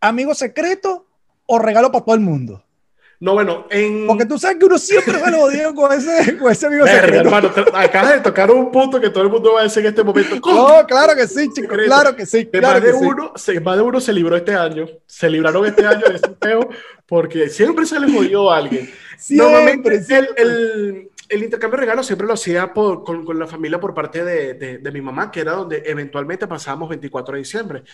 [0.00, 1.06] ¿Amigo secreto
[1.46, 2.64] o regalo para todo el mundo?
[3.22, 4.04] No, bueno, en...
[4.08, 7.00] Porque tú sabes que uno siempre se lo odia con ese, con ese amigo Verga,
[7.02, 7.20] secreto.
[7.28, 10.02] hermano, acabas de tocar un punto que todo el mundo va a decir en este
[10.02, 10.34] momento.
[10.44, 11.84] No, claro que sí, chico, Secreto.
[11.84, 13.04] claro que sí, claro más, que de sí.
[13.06, 14.86] uno, se, más de uno se libró este año.
[15.06, 16.68] Se libraron este año de ese peo
[17.06, 18.90] porque siempre se les jodió a alguien.
[19.16, 20.42] Siempre, Normalmente el, siempre.
[20.42, 24.24] el- el intercambio de regalos siempre lo hacía por- con, con la familia por parte
[24.24, 27.84] de, de- de mi mamá, que era donde eventualmente pasábamos 24 de diciembre.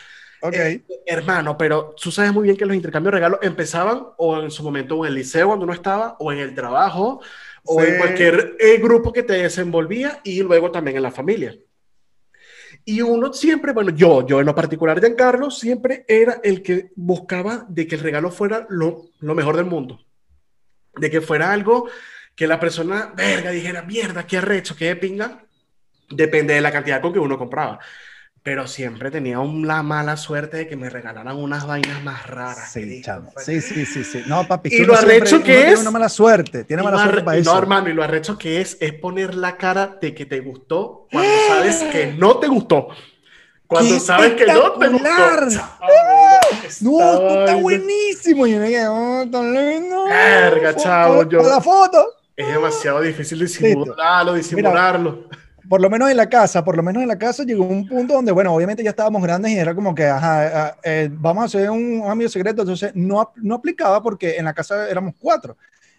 [0.41, 0.55] Ok.
[0.55, 4.51] Eh, hermano, pero tú sabes muy bien que los intercambios de regalos empezaban o en
[4.51, 7.21] su momento o en el liceo cuando uno estaba, o en el trabajo,
[7.65, 11.57] o en cualquier eh, grupo que te desenvolvía y luego también en la familia.
[12.85, 17.67] Y uno siempre, bueno, yo, yo en lo particular, Giancarlo, siempre era el que buscaba
[17.69, 20.01] de que el regalo fuera lo, lo mejor del mundo.
[20.97, 21.89] De que fuera algo
[22.35, 25.45] que la persona, verga, dijera, mierda, qué arrecho, qué pinga.
[26.09, 27.79] Depende de la cantidad con que uno compraba.
[28.43, 32.71] Pero siempre tenía la mala suerte de que me regalaran unas vainas más raras.
[32.73, 33.31] Sí, chamo.
[33.33, 34.23] fue- Sí, sí, sí, sí.
[34.27, 34.71] No, papi.
[34.73, 36.65] Y lo arrecho que tiene es- una mala suerte.
[36.65, 37.53] Tiene mala suerte para eso.
[37.53, 41.07] No, hermano, y lo arrecho que es es poner la cara de que te gustó
[41.13, 42.89] cuando sabes que no te gustó.
[43.67, 45.09] Cuando ¡Qué sabes que no te gustó.
[46.81, 48.47] No, esto está buenísimo.
[48.47, 50.05] Y yo me quedé, oh, tan lindo.
[50.07, 52.15] Verga, chavo, yo- La foto.
[52.35, 55.25] Es demasiado difícil disimularlo, disimularlo.
[55.69, 58.15] Por lo menos en la casa, por lo menos en la casa llegó un punto
[58.15, 61.71] donde, bueno, obviamente ya estábamos grandes y era como que, ajá, eh, vamos a hacer
[61.71, 62.63] un amigo secreto.
[62.63, 65.57] Entonces no, no aplicaba porque en la casa éramos cuatro.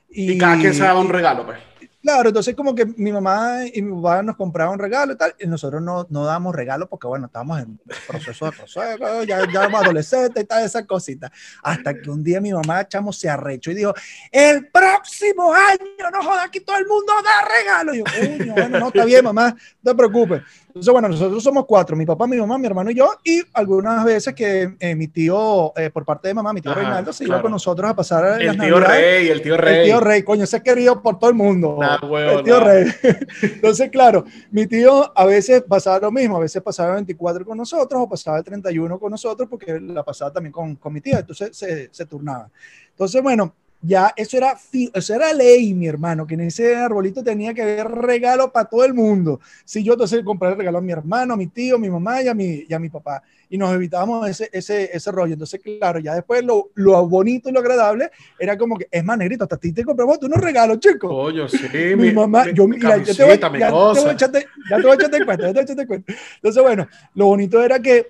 [0.10, 1.60] Y, cada quien se daba un regalo, pues.
[2.02, 5.48] Claro, entonces como que mi mamá y mi papá nos compraban regalo y tal, y
[5.48, 9.84] nosotros no, no dábamos regalo porque, bueno, estábamos en proceso de proceso, ya, ya éramos
[9.84, 11.30] adolescentes y tal, esas cositas.
[11.62, 13.94] Hasta que un día mi mamá, chamo, se arrechó y dijo,
[14.32, 17.94] el próximo año, no joda, aquí todo el mundo da regalo.
[17.94, 20.42] Y yo, coño, bueno, no, está bien, mamá, no te preocupes.
[20.70, 24.06] Entonces, bueno, nosotros somos cuatro, mi papá, mi mamá, mi hermano y yo, y algunas
[24.06, 27.24] veces que eh, mi tío, eh, por parte de mamá, mi tío Ajá, Reinaldo, se
[27.24, 27.42] iba claro.
[27.42, 29.02] con nosotros a pasar las El tío Navidades.
[29.02, 29.78] Rey, el tío Rey.
[29.78, 31.78] El tío Rey, coño, ese es querido por todo el mundo.
[31.80, 32.66] Nah, huevo, el tío nah.
[32.66, 32.86] Rey.
[33.42, 37.58] Entonces, claro, mi tío a veces pasaba lo mismo, a veces pasaba el 24 con
[37.58, 41.18] nosotros o pasaba el 31 con nosotros porque la pasaba también con, con mi tía,
[41.18, 42.48] entonces se, se turnaba.
[42.92, 44.58] Entonces, bueno, ya eso era,
[44.94, 48.84] eso era ley, mi hermano, que en ese arbolito tenía que haber regalo para todo
[48.84, 49.40] el mundo.
[49.64, 52.22] Si yo entonces compré el regalo a mi hermano, a mi tío, a mi mamá
[52.22, 53.24] y a mi, y a mi papá.
[53.50, 55.34] Y nos evitábamos ese, ese, ese rollo.
[55.34, 59.18] Entonces, claro, ya después lo, lo bonito y lo agradable era como que, es más,
[59.18, 61.10] negrito, hasta ti te compramos tú unos regalos, chicos.
[61.10, 61.68] Coño, sí.
[61.96, 64.76] mi, mamá, yo, mi mira, yo te voy, mi ya, te voy a echarte, ya
[64.76, 66.14] te voy a echarte en cuenta, ya te voy a echarte en cuenta.
[66.36, 68.08] Entonces, bueno, lo bonito era que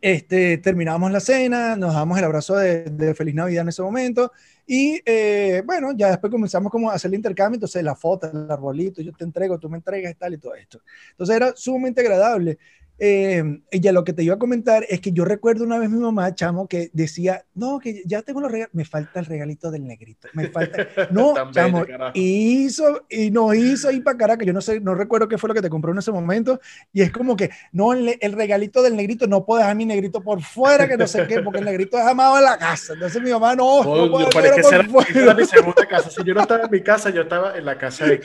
[0.00, 4.32] este, terminábamos la cena, nos damos el abrazo de, de Feliz Navidad en ese momento
[4.66, 8.50] y eh, bueno, ya después comenzamos como a hacer el intercambio, entonces la foto, el
[8.50, 10.82] arbolito, yo te entrego, tú me entregas y tal y todo esto.
[11.12, 12.58] Entonces era sumamente agradable.
[13.00, 15.88] Eh, y ya lo que te iba a comentar es que yo recuerdo una vez
[15.88, 19.70] mi mamá, chamo, que decía, no, que ya tengo los regalos, me falta el regalito
[19.70, 24.44] del negrito, me falta, no, chamo, bella, y hizo, y nos hizo ir para Caracas,
[24.46, 26.60] yo no sé, no recuerdo qué fue lo que te compró en ese momento,
[26.92, 30.20] y es como que, no, el, el regalito del negrito, no puedo dejar mi negrito
[30.20, 33.22] por fuera, que no sé qué, porque el negrito es amado en la casa, entonces
[33.22, 35.34] mi mamá, no, no Coño, puedo pero es que por era, esa era fuera.
[35.34, 36.10] mi segunda casa.
[36.10, 38.20] Si yo no estaba en mi casa, yo estaba en la casa de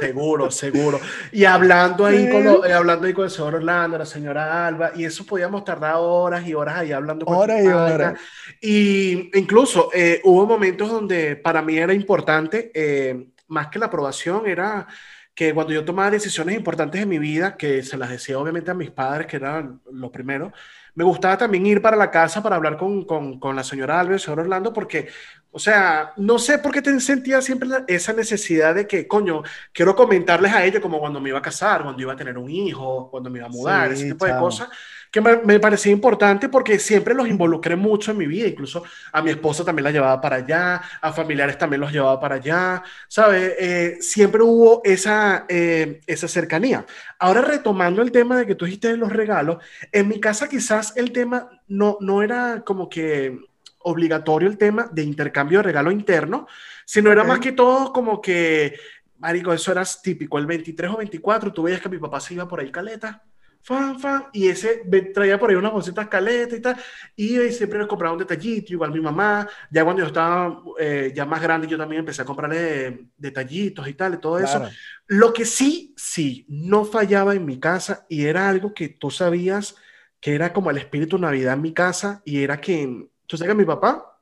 [0.00, 0.98] seguro, seguro.
[1.32, 4.92] Y hablando ahí, con lo- eh, hablando ahí con el señor Orlando, la señora Alba,
[4.94, 7.26] y eso podíamos tardar horas y horas ahí hablando.
[7.26, 8.20] Horas y horas.
[8.60, 14.46] Y incluso eh, hubo momentos donde para mí era importante, eh, más que la aprobación,
[14.46, 14.86] era
[15.34, 18.74] que cuando yo tomaba decisiones importantes en mi vida, que se las decía obviamente a
[18.74, 20.52] mis padres, que eran lo primero,
[20.98, 24.22] me gustaba también ir para la casa para hablar con, con, con la señora Alves,
[24.22, 25.06] señor Orlando, porque,
[25.52, 29.94] o sea, no sé por qué te sentía siempre esa necesidad de que, coño, quiero
[29.94, 33.08] comentarles a ellos como cuando me iba a casar, cuando iba a tener un hijo,
[33.12, 34.70] cuando me iba a mudar, ese tipo de cosas
[35.10, 39.22] que me, me, parecía importante porque siempre los involucré mucho en mi vida, incluso a
[39.22, 43.54] mi esposa también la llevaba para allá, a familiares también los llevaba para allá, ¿sabes?
[43.58, 46.84] Eh, siempre hubo esa, eh, esa cercanía.
[47.18, 49.58] Ahora retomando el tema de que tú dijiste de los regalos,
[49.92, 53.38] en mi casa quizás el tema no, no era como que
[53.80, 56.46] obligatorio el tema de intercambio de regalo interno,
[56.84, 58.74] sino era más que todo como que,
[59.18, 62.48] marico, eso era típico, el 23 o 24, tú veías que mi papá se iba
[62.48, 63.24] por ahí caleta,
[63.68, 66.76] fan, fan, y ese traía por ahí unas bolsitas caletas y tal,
[67.14, 71.26] y siempre nos compraba un detallito, igual mi mamá, ya cuando yo estaba eh, ya
[71.26, 74.66] más grande, yo también empecé a comprarle detallitos y tal, y todo eso.
[75.06, 79.76] Lo que sí, sí, no fallaba en mi casa, y era algo que tú sabías
[80.18, 83.58] que era como el espíritu Navidad en mi casa, y era que, tú sabes que
[83.58, 84.18] mi papá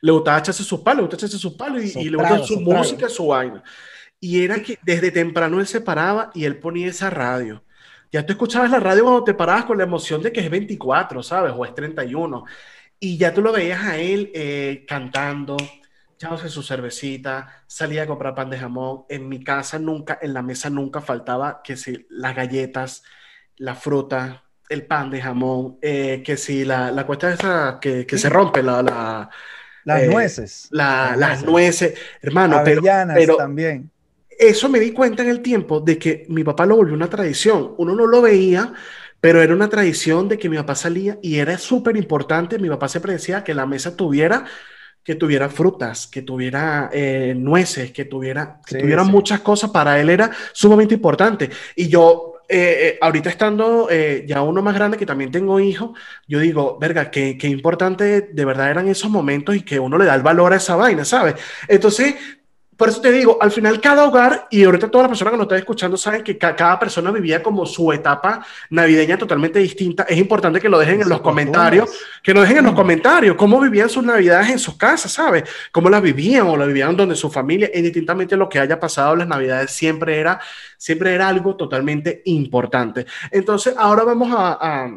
[0.00, 2.58] le gustaba echarse sus palos, le gustaba echarse sus palos, y, y le gustaba su
[2.60, 3.62] música, su vaina.
[4.18, 7.62] Y era que desde temprano él se paraba y él ponía esa radio
[8.12, 11.22] ya tú escuchabas la radio cuando te parabas con la emoción de que es 24,
[11.22, 11.52] ¿sabes?
[11.56, 12.44] O es 31.
[12.98, 15.56] Y ya tú lo veías a él eh, cantando,
[16.14, 19.04] echándose su cervecita, salía a comprar pan de jamón.
[19.08, 23.04] En mi casa nunca, en la mesa nunca faltaba que si las galletas,
[23.56, 28.18] la fruta, el pan de jamón, eh, que si la, la cuesta esa que, que
[28.18, 28.82] se rompe, la...
[28.82, 29.30] la
[29.82, 30.68] las eh, nueces.
[30.72, 32.58] La, las nueces, hermano.
[32.58, 33.90] Avellanas pero, también
[34.40, 37.74] eso me di cuenta en el tiempo de que mi papá lo volvió una tradición.
[37.76, 38.72] Uno no lo veía,
[39.20, 42.58] pero era una tradición de que mi papá salía y era súper importante.
[42.58, 44.46] Mi papá siempre decía que la mesa tuviera
[45.02, 50.10] que tuviera frutas, que tuviera eh, nueces, que tuviera, que tuviera muchas cosas, para él
[50.10, 51.50] era sumamente importante.
[51.74, 53.88] Y yo, eh, eh, ahorita estando
[54.26, 55.98] ya uno más grande, que también tengo hijos,
[56.28, 60.04] yo digo, verga, qué, qué importante de verdad eran esos momentos y que uno le
[60.04, 61.34] da el valor a esa vaina, ¿sabes?
[61.66, 62.14] Entonces,
[62.80, 65.44] por eso te digo, al final cada hogar, y ahorita todas las personas que nos
[65.44, 70.04] están escuchando saben que cada persona vivía como su etapa navideña totalmente distinta.
[70.04, 71.90] Es importante que lo dejen en los comentarios,
[72.22, 75.44] que nos dejen en los comentarios cómo vivían sus navidades en sus casas, ¿sabes?
[75.70, 79.28] Cómo las vivían o las vivían donde su familia, indistintamente lo que haya pasado, las
[79.28, 80.40] navidades siempre era,
[80.78, 83.04] siempre era algo totalmente importante.
[83.30, 84.90] Entonces, ahora vamos a a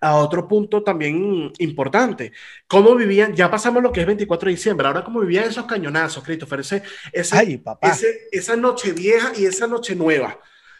[0.00, 2.32] otro punto también importante.
[2.66, 3.34] ¿Cómo vivían?
[3.34, 4.86] Ya pasamos lo que es 24 de diciembre.
[4.86, 6.60] Ahora, ¿cómo vivían esos cañonazos, Christopher?
[6.60, 6.82] Ese,
[7.12, 10.38] ese, esa noche vieja y esa noche nueva.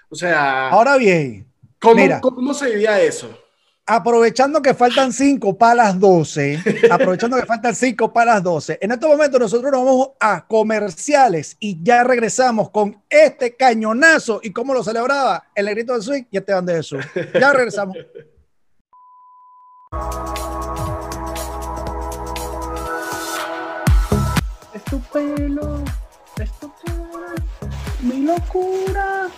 [0.08, 0.68] O sea.
[0.68, 1.46] Ahora bien.
[1.80, 3.38] ¿Cómo, ¿cómo se vivía eso?
[3.88, 8.90] Aprovechando que faltan 5 para las 12, aprovechando que faltan 5 para las 12, en
[8.90, 14.74] este momento nosotros nos vamos a comerciales y ya regresamos con este cañonazo y cómo
[14.74, 17.04] lo celebraba el negrito del swing y este de Jesús.
[17.38, 17.96] Ya regresamos.
[24.74, 25.82] Es tu pelo,
[26.38, 26.72] es tu
[28.02, 29.28] mi locura.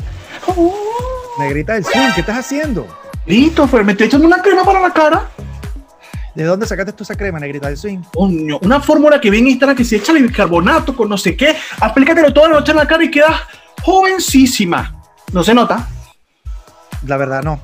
[0.57, 0.75] Oh.
[1.39, 2.87] Negrita del swing, ¿qué estás haciendo?
[3.27, 5.29] Listo, Fer, me estoy echando una crema para la cara.
[6.35, 8.01] ¿De dónde sacaste tú esa crema, negrita del swing?
[8.15, 11.37] Coño, una fórmula que viene en Instagram que se echa el bicarbonato con no sé
[11.37, 11.57] qué.
[11.81, 13.41] Aplícatelo toda la noche en la cara y quedas
[13.83, 15.03] jovencísima.
[15.33, 15.89] ¿No se nota?
[17.07, 17.61] La verdad, no.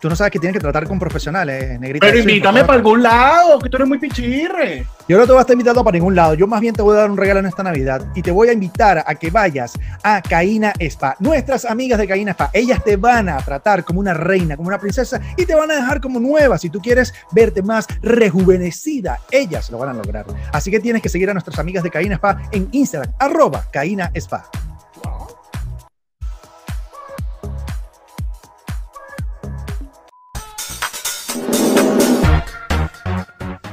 [0.00, 2.06] Tú no sabes que tienes que tratar con profesionales, negrita.
[2.06, 4.84] Pero invítame para algún lado, que tú eres muy pichirre.
[5.08, 6.34] Yo no te voy a estar invitando para ningún lado.
[6.34, 8.48] Yo más bien te voy a dar un regalo en esta Navidad y te voy
[8.48, 11.16] a invitar a que vayas a Caína Spa.
[11.20, 14.78] Nuestras amigas de Caína Spa, ellas te van a tratar como una reina, como una
[14.78, 16.58] princesa y te van a dejar como nueva.
[16.58, 20.26] Si tú quieres verte más rejuvenecida, ellas lo van a lograr.
[20.52, 24.10] Así que tienes que seguir a nuestras amigas de Caína Spa en Instagram, arroba Caína
[24.14, 24.50] Spa.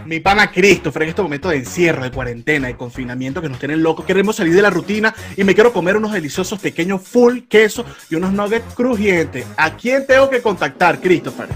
[0.05, 3.83] Mi pana Christopher en este momento de encierro, de cuarentena, de confinamiento que nos tienen
[3.83, 4.05] locos.
[4.05, 8.15] Queremos salir de la rutina y me quiero comer unos deliciosos pequeños full queso y
[8.15, 9.45] unos nuggets crujientes.
[9.57, 11.47] ¿A quién tengo que contactar, Christopher?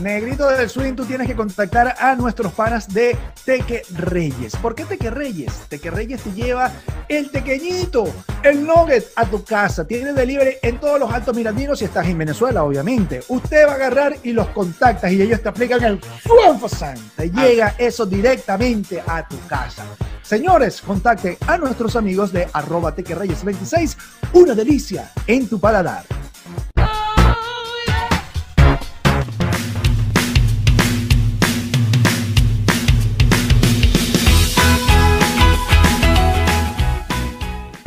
[0.00, 4.56] Negrito del Swing, tú tienes que contactar a nuestros panas de Teque Reyes.
[4.56, 5.52] ¿Por qué Teque Reyes?
[5.68, 6.72] Teque Reyes te lleva
[7.08, 8.04] el tequeñito,
[8.42, 9.86] el nugget a tu casa.
[9.86, 13.20] Tiene delivery en todos los altos mirandinos si estás en Venezuela, obviamente.
[13.28, 16.96] Usted va a agarrar y los contactas y ellos te aplican el Fuenfosan.
[17.14, 19.84] Te llega eso directamente a tu casa.
[20.22, 23.98] Señores, contacte a nuestros amigos de arroba Reyes 26.
[24.32, 26.04] Una delicia en tu paladar.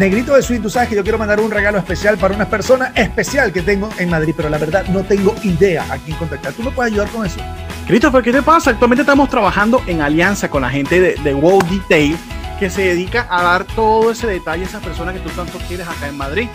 [0.04, 2.92] Negrito de Sweet, tú sabes que yo quiero mandar un regalo especial para una persona
[2.94, 6.52] especial que tengo en Madrid, pero la verdad no tengo idea a quién contactar.
[6.52, 7.40] ¿Tú me puedes ayudar con eso?
[7.88, 8.72] Christopher, ¿qué te pasa?
[8.72, 12.18] Actualmente estamos trabajando en alianza con la gente de, de Wow Detail
[12.60, 15.88] que se dedica a dar todo ese detalle a esas personas que tú tanto quieres
[15.88, 16.50] acá en Madrid.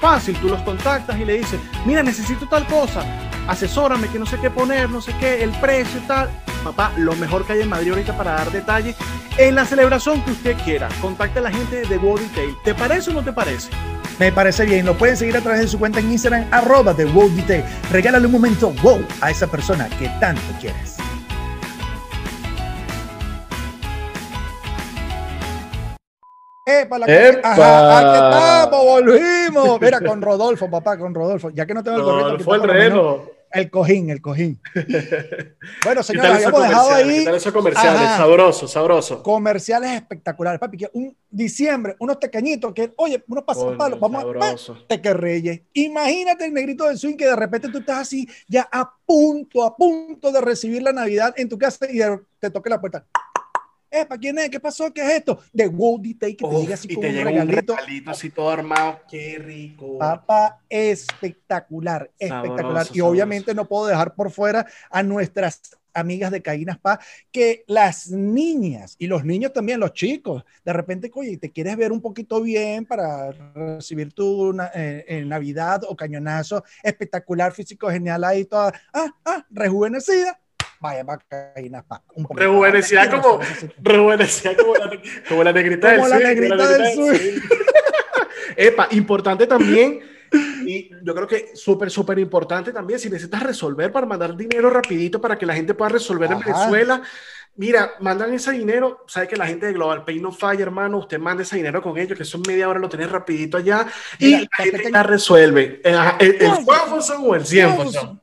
[0.00, 3.04] Fácil, tú los contactas y le dices, mira, necesito tal cosa,
[3.48, 6.30] asesórame que no sé qué poner, no sé qué, el precio y tal.
[6.64, 8.96] Papá, lo mejor que hay en Madrid ahorita para dar detalles
[9.36, 10.88] en la celebración que usted quiera.
[11.00, 12.54] Contacte a la gente de Wow Detail.
[12.64, 13.70] ¿Te parece o no te parece?
[14.18, 14.86] Me parece bien.
[14.86, 17.64] Lo pueden seguir a través de su cuenta en Instagram, arroba de Wow Detail.
[17.90, 21.01] Regálale un momento wow a esa persona que tanto quieres.
[26.64, 27.52] Epa, la que- ¡Epa!
[27.52, 29.80] Ajá, aquí estamos, volvimos.
[29.80, 31.50] Mira, con Rodolfo, papá, con Rodolfo.
[31.50, 33.22] Ya que no tengo el gorrito, fue el reno.
[33.54, 34.58] El cojín, el cojín.
[35.84, 38.00] Bueno, ¿Qué señores, habíamos dejado ahí ¿Qué tal esos comerciales?
[38.00, 38.16] Ajá.
[38.16, 39.22] Sabroso, sabroso.
[39.22, 40.78] comerciales espectaculares, papi.
[40.78, 44.86] Que un diciembre, unos pequeñitos que, oye, unos pasapalos, Coño, vamos a sabroso.
[44.88, 45.60] te reyes.
[45.74, 49.76] Imagínate el negrito del swing que de repente tú estás así, ya a punto, a
[49.76, 51.98] punto de recibir la Navidad en tu casa y
[52.38, 53.04] te toque la puerta.
[54.08, 54.50] ¿Para quién es?
[54.50, 54.92] ¿Qué pasó?
[54.92, 55.38] ¿Qué es esto?
[55.52, 57.72] De Woody Take que te Uf, llega así y con te un llega regalito.
[57.74, 59.00] un regalito así todo armado.
[59.08, 59.98] Qué rico.
[59.98, 62.86] Papá, espectacular, espectacular.
[62.92, 65.60] Y obviamente no puedo dejar por fuera a nuestras
[65.94, 66.98] amigas de Caínas Pa,
[67.30, 71.92] que las niñas y los niños también, los chicos, de repente, oye, te quieres ver
[71.92, 78.46] un poquito bien para recibir tu eh, eh, Navidad o cañonazo espectacular, físico genial ahí,
[78.46, 80.38] toda, ah, ah, rejuvenecida.
[80.82, 81.04] Vaya,
[81.86, 82.02] Pa.
[82.16, 82.26] Un.
[82.36, 83.38] Rejuvenecida como-
[83.80, 84.90] Rejuvenecida como la,
[85.28, 87.40] como la negrita Como del la swing, negrita como la del negrita swing.
[88.56, 90.00] Epa, importante también,
[90.66, 95.20] y yo creo que súper, súper importante también, si necesitas resolver para mandar dinero rapidito
[95.20, 96.50] para que la gente pueda resolver en Ajá.
[96.52, 97.02] Venezuela,
[97.54, 101.18] mira, mandan ese dinero, sabe que la gente de Global Pay no falla, hermano, usted
[101.18, 103.86] manda ese dinero con ellos, que son media hora, lo tenés rapidito allá,
[104.18, 105.80] y Mira, la pa' gente ya resuelve.
[105.84, 107.08] El, el, Vamos.
[107.10, 108.20] 100% o el 100%.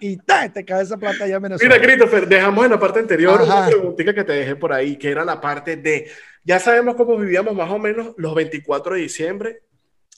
[0.00, 0.18] Y
[0.52, 1.74] te cae esa plata allá en Venezuela.
[1.74, 3.68] Mira, Christopher, dejamos en la parte anterior una Ajá.
[3.68, 6.10] preguntita que te dejé por ahí, que era la parte de,
[6.44, 9.62] ya sabemos cómo vivíamos más o menos los 24 de diciembre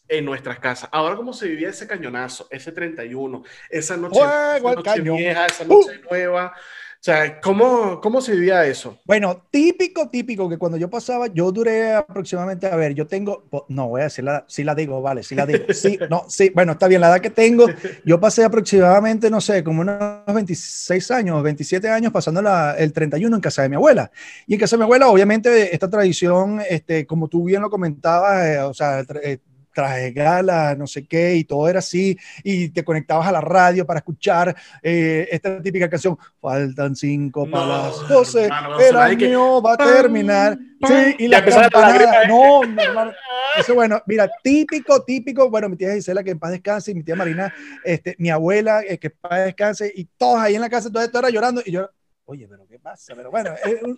[0.09, 0.88] en nuestras casas.
[0.92, 6.01] Ahora, ¿cómo se vivía ese cañonazo, ese 31, esa noche, esa noche vieja, esa noche
[6.09, 6.55] nueva?
[7.02, 8.96] O sea, ¿cómo, ¿cómo se vivía eso?
[9.04, 13.88] Bueno, típico, típico, que cuando yo pasaba, yo duré aproximadamente, a ver, yo tengo, no
[13.88, 16.70] voy a decir la, sí la digo, vale, sí la digo, sí, no, sí, bueno,
[16.70, 17.66] está bien, la edad que tengo,
[18.04, 19.98] yo pasé aproximadamente, no sé, como unos
[20.32, 24.12] 26 años, 27 años pasando la- el 31 en casa de mi abuela.
[24.46, 28.46] Y en casa de mi abuela, obviamente, esta tradición, este, como tú bien lo comentabas,
[28.46, 29.38] eh, o sea, eh,
[29.72, 33.40] traje de gala, no sé qué, y todo era así, y te conectabas a la
[33.40, 39.12] radio para escuchar eh, esta típica canción, faltan cinco para No, las 12, hermano, el
[39.12, 42.28] y que- año va a terminar, sí, y la campanada, ¿eh?
[42.28, 43.12] no, mi hermano,
[43.58, 47.02] eso bueno, mira, típico, típico, bueno, mi tía Gisela, que en paz descanse, y mi
[47.02, 47.52] tía Marina,
[47.85, 51.02] este, mi abuela, eh, que en paz descanse, y todos ahí en la casa, todo
[51.02, 51.88] esto era llorando, y yo,
[52.24, 53.14] oye, pero ¿qué pasa?
[53.16, 53.96] Pero bueno, es una,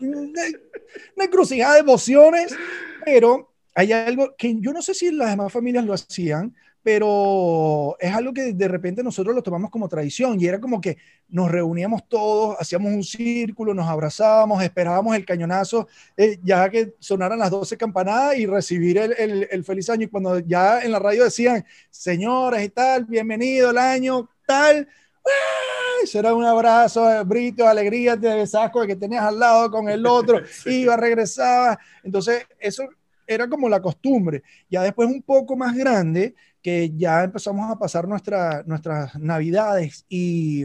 [1.17, 2.55] una encrucijada de emociones,
[3.05, 8.13] pero hay algo que yo no sé si las demás familias lo hacían, pero es
[8.15, 12.07] algo que de repente nosotros lo tomamos como tradición y era como que nos reuníamos
[12.09, 17.77] todos, hacíamos un círculo, nos abrazábamos, esperábamos el cañonazo, eh, ya que sonaran las 12
[17.79, 20.05] campanadas y recibir el, el- el feliz año.
[20.05, 24.87] Y cuando ya en la radio decían, señoras y tal, bienvenido el año, tal,
[25.25, 25.31] ¡ah!
[26.03, 28.29] eso era un abrazo, eh, brito, alegría, te
[28.73, 31.79] con el que tenías al lado, con el otro, iba, regresaba.
[32.03, 32.85] Entonces, eso
[33.27, 34.43] era como la costumbre.
[34.69, 40.63] Ya después un poco más grande, que ya empezamos a pasar nuestra, nuestras navidades y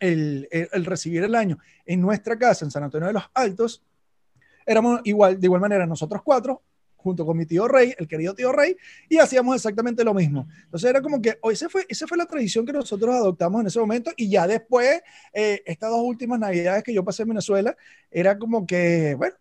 [0.00, 3.82] el, el- el recibir el año en nuestra casa, en San Antonio de los Altos,
[4.66, 6.62] éramos igual, de igual manera nosotros cuatro,
[6.96, 8.76] junto con mi tío Rey, el querido tío Rey,
[9.08, 10.48] y hacíamos exactamente lo mismo.
[10.64, 13.68] Entonces era como que, o ese fue, esa fue la tradición que nosotros adoptamos en
[13.68, 15.00] ese momento, y ya después,
[15.32, 17.76] eh, estas dos últimas navidades que yo pasé en Venezuela,
[18.10, 19.36] era como que, bueno,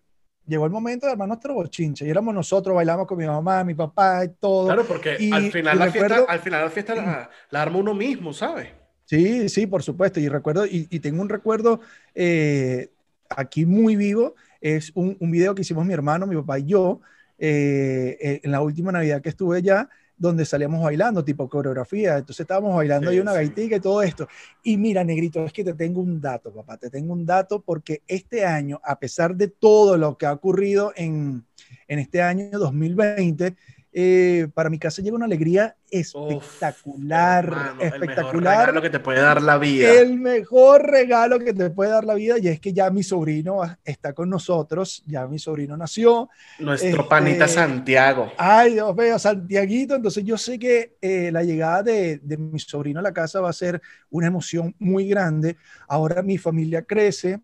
[0.47, 3.75] llegó el momento de armar nuestro bochinche, y éramos nosotros, bailamos con mi mamá, mi
[3.75, 4.65] papá y todo.
[4.67, 7.77] Claro, porque Y- al, final la recuerdo- fiesta, al final la fiesta la, la arma
[7.77, 8.69] uno mismo, ¿sabes?
[9.05, 10.19] Sí, sí, por supuesto.
[10.19, 11.79] Y recuerdo, y, y tengo un recuerdo
[12.13, 12.89] eh,
[13.29, 14.35] aquí muy vivo.
[14.59, 16.99] Es un, un video que hicimos mi hermano, mi papá y yo,
[17.37, 22.17] eh, eh, en la última Navidad que estuve allá, donde salíamos bailando, tipo coreografía.
[22.17, 23.37] Entonces estábamos bailando Sí, ahí una sí.
[23.37, 24.27] gaitica y todo esto.
[24.63, 26.77] Y mira, negrito, es que te tengo un dato, papá.
[26.77, 30.91] Te tengo un dato porque este año, a pesar de todo lo que ha ocurrido
[30.95, 31.45] en,
[31.87, 33.55] en este año 2020,
[33.93, 38.57] eh, para mi casa llega una alegría espectacular, Uf, hermano, El mejor espectacular.
[38.67, 39.91] regalo que te puede dar la vida.
[39.93, 43.61] El mejor regalo que te puede dar la vida y es que ya mi sobrino
[43.83, 46.29] está con nosotros, ya mi sobrino nació.
[46.59, 48.31] Nuestro este- panita Santiago.
[48.37, 49.95] Ay, Dios mío, Santiaguito.
[49.95, 53.49] Entonces yo sé que eh, la llegada de, de mi sobrino a la casa va
[53.49, 55.55] a ser una emoción muy grande.
[55.87, 57.39] Ahora mi familia crece,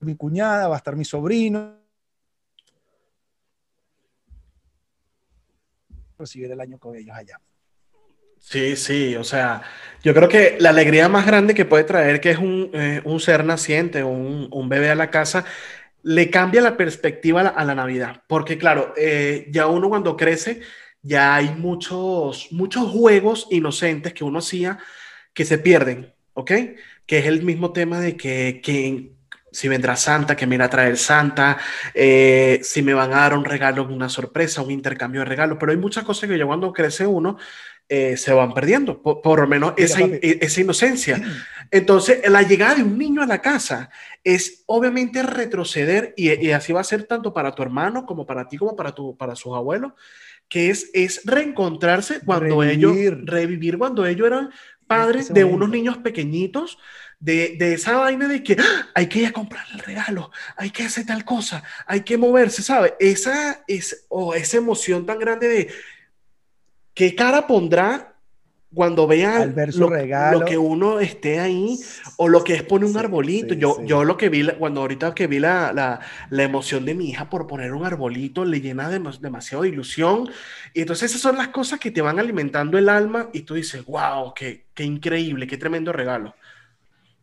[0.00, 1.75] mi cuñada, va a estar mi sobrino.
[6.18, 7.40] Recibir el año con ellos allá.
[8.38, 9.62] Sí, sí, o sea,
[10.02, 13.18] yo creo que la alegría más grande que puede traer que es un, eh, un
[13.18, 15.44] ser naciente, un, un bebé a la casa,
[16.02, 18.22] le cambia la perspectiva a la, Navidad.
[18.28, 20.60] Porque claro, eh, ya uno cuando crece,
[21.02, 24.78] ya hay muchos, muchos juegos inocentes que uno hacía
[25.34, 26.52] que se pierden, ¿ok?
[27.06, 29.15] Que es el mismo tema de que, que
[29.56, 31.56] si vendrá Santa, que me irá a traer Santa,
[31.94, 35.72] eh, si me van a dar un regalo, una sorpresa, un intercambio de regalos, pero
[35.72, 37.36] hay muchas cosas que ya cuando crece uno
[37.88, 40.38] eh, se van perdiendo, por, por lo menos Mira, esa, in- papi.
[40.40, 41.22] esa inocencia.
[41.70, 43.90] Entonces, la llegada de un niño a la casa
[44.24, 48.46] es obviamente retroceder y, y así va a ser tanto para tu hermano como para
[48.48, 49.92] ti, como para, tu, para sus abuelos,
[50.48, 53.78] que es, es reencontrarse cuando ellos, Revivir.
[53.78, 54.50] cuando ellos eran
[54.86, 56.78] padres de unos niños pequeñitos,
[57.18, 58.88] de, de esa vaina de que ¡ah!
[58.94, 62.62] hay que ir a comprar el regalo, hay que hacer tal cosa, hay que moverse,
[62.62, 62.94] ¿sabes?
[63.00, 65.70] Esa, es, o esa emoción tan grande de
[66.94, 68.14] qué cara pondrá
[68.74, 70.40] cuando vea Al ver su lo, regalo.
[70.40, 71.80] lo que uno esté ahí
[72.16, 73.54] o lo que es poner un Sí, arbolito.
[73.54, 73.86] sí, yo, sí.
[73.86, 76.00] yo lo que vi, cuando ahorita que vi la, la,
[76.30, 80.28] la emoción de mi hija por poner un arbolito, le llena de, demasiado de ilusión.
[80.74, 83.84] Y entonces esas son las cosas que te van alimentando el alma y tú dices,
[83.86, 86.34] wow, qué, qué increíble, qué tremendo regalo.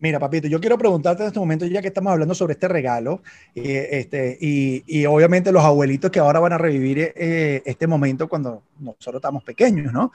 [0.04, 3.22] Mira, papito, yo quiero preguntarte en este momento, ya que estamos hablando sobre este regalo,
[3.56, 8.28] eh, este, y, y obviamente los abuelitos que ahora van a revivir eh, este momento
[8.28, 10.12] cuando nosotros estamos pequeños, ¿no?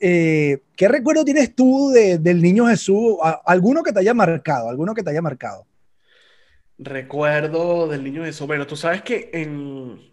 [0.00, 3.16] Eh, ¿Qué recuerdo tienes tú de- del niño Jesús?
[3.44, 4.70] ¿Alguno que te haya marcado?
[4.70, 5.66] ¿Alguno que te haya marcado?
[6.78, 8.46] Recuerdo del niño Jesús.
[8.46, 10.07] Bueno, tú sabes que en...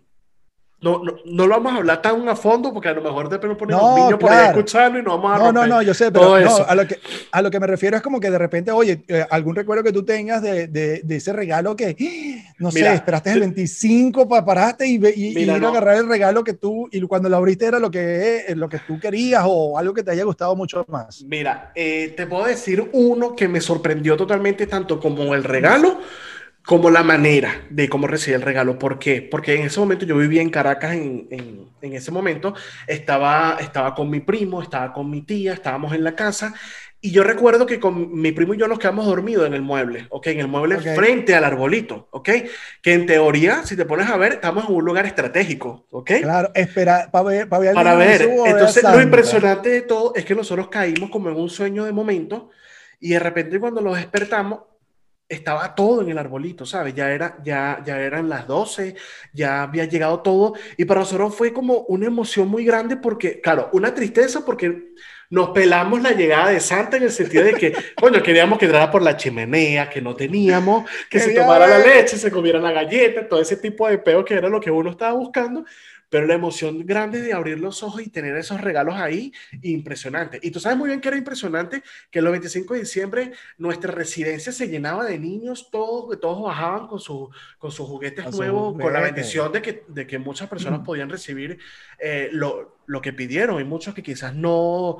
[0.85, 3.49] No, no, no lo vamos a hablar tan a fondo porque a lo mejor después
[3.49, 5.81] nos ponen No, los niños por ahí escucharlo y no vamos a No, no, no,
[5.81, 6.99] yo sé, pero no, a, lo que,
[7.31, 9.91] a lo que me refiero es como que de repente, oye, eh, algún recuerdo que
[9.91, 11.95] tú tengas de, de- de ese regalo que,
[12.59, 15.69] no Mira, sé, esperaste el 25, pa- paraste y, y, y Mira, ir no.
[15.69, 18.69] a agarrar el regalo que tú, y cuando lo abriste era lo que, eh, lo
[18.69, 21.23] que tú querías o algo que te haya gustado mucho más.
[21.23, 25.97] Mira, eh, te puedo decir uno que me sorprendió totalmente, tanto como el regalo,
[26.65, 28.79] como la manera de cómo recibí el regalo.
[28.79, 29.21] ¿Por qué?
[29.21, 32.55] Porque en ese momento yo vivía en Caracas, en, en- en ese momento
[32.87, 36.53] estaba, estaba con mi primo, estaba con mi tía, estábamos en la casa.
[36.99, 40.07] Y yo recuerdo que con mi primo y yo nos quedamos dormidos en el mueble,
[40.09, 40.27] ¿ok?
[40.27, 40.85] En el mueble Ok.
[40.95, 42.29] frente al arbolito, ¿ok?
[42.81, 46.11] Que en teoría, si te pones a ver, estamos en un lugar estratégico, ¿ok?
[46.19, 48.21] Claro, espera, para ver, para ver, para ver.
[48.45, 52.49] Entonces, lo impresionante de todo es que nosotros caímos como en un sueño de momento
[52.99, 54.61] y de repente cuando nos despertamos
[55.27, 56.93] estaba todo en el arbolito, ¿sabes?
[56.93, 58.95] Ya era ya ya eran las 12,
[59.33, 63.69] ya había llegado todo y para nosotros fue como una emoción muy grande porque claro,
[63.73, 64.93] una tristeza porque
[65.29, 68.91] nos pelamos la llegada de Santa en el sentido de que, coño, queríamos que entrara
[68.91, 73.27] por la chimenea, que no teníamos, que se tomara la leche, se comiera la galleta,
[73.27, 75.65] todo ese tipo de peo que era lo que uno estaba buscando,
[76.15, 80.39] pero la emoción grande de abrir los ojos y tener esos regalos ahí, impresionante.
[80.41, 84.53] Y tú sabes muy bien que era impresionante que el 25 de diciembre nuestra residencia
[84.53, 88.99] se llenaba de niños, todos, todos bajaban con, su, con sus juguetes nuevos, con la
[89.01, 91.57] bendición de que, de que muchas personas podían recibir
[91.99, 93.57] eh, lo, lo que pidieron.
[93.57, 94.99] Hay muchos que quizás no,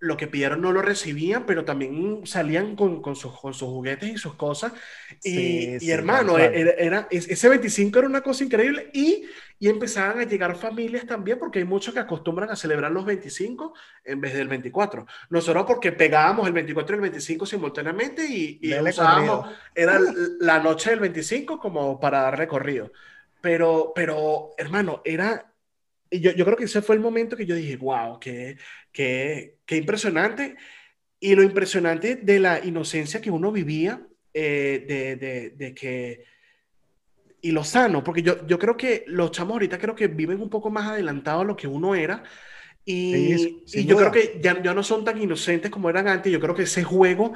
[0.00, 4.10] lo que pidieron no lo recibían, pero también salían con, con, sus, con sus juguetes
[4.10, 4.72] y sus cosas.
[5.24, 6.54] Y, Sí, y sí, hermano, cual.
[6.54, 9.24] era, era- es- ese 25 era una cosa increíble y,
[9.60, 13.74] y empezaban a llegar familias también, porque hay muchos que acostumbran a celebrar los 25
[14.04, 15.06] en vez del 24.
[15.30, 19.56] Nosotros porque pegábamos el 24 y el 25 simultáneamente y, y usábamos, corrido.
[19.74, 20.00] era
[20.40, 22.92] la noche del 25 como para dar recorrido.
[23.40, 25.52] Pero, pero, hermano, era...
[26.10, 28.56] Yo, yo creo que ese fue el momento que yo dije, wow, qué,
[28.92, 30.56] qué, qué impresionante.
[31.20, 36.37] Y lo impresionante de la inocencia que uno vivía, eh, de, de, de que...
[37.40, 40.50] Y lo sano, porque yo, yo creo que los chamos ahorita creo que viven un
[40.50, 42.24] poco más adelantados a lo que uno era.
[42.84, 43.98] Y, y yo duda.
[43.98, 46.32] creo que ya, ya no son tan inocentes como eran antes.
[46.32, 47.34] Yo creo que ese juego,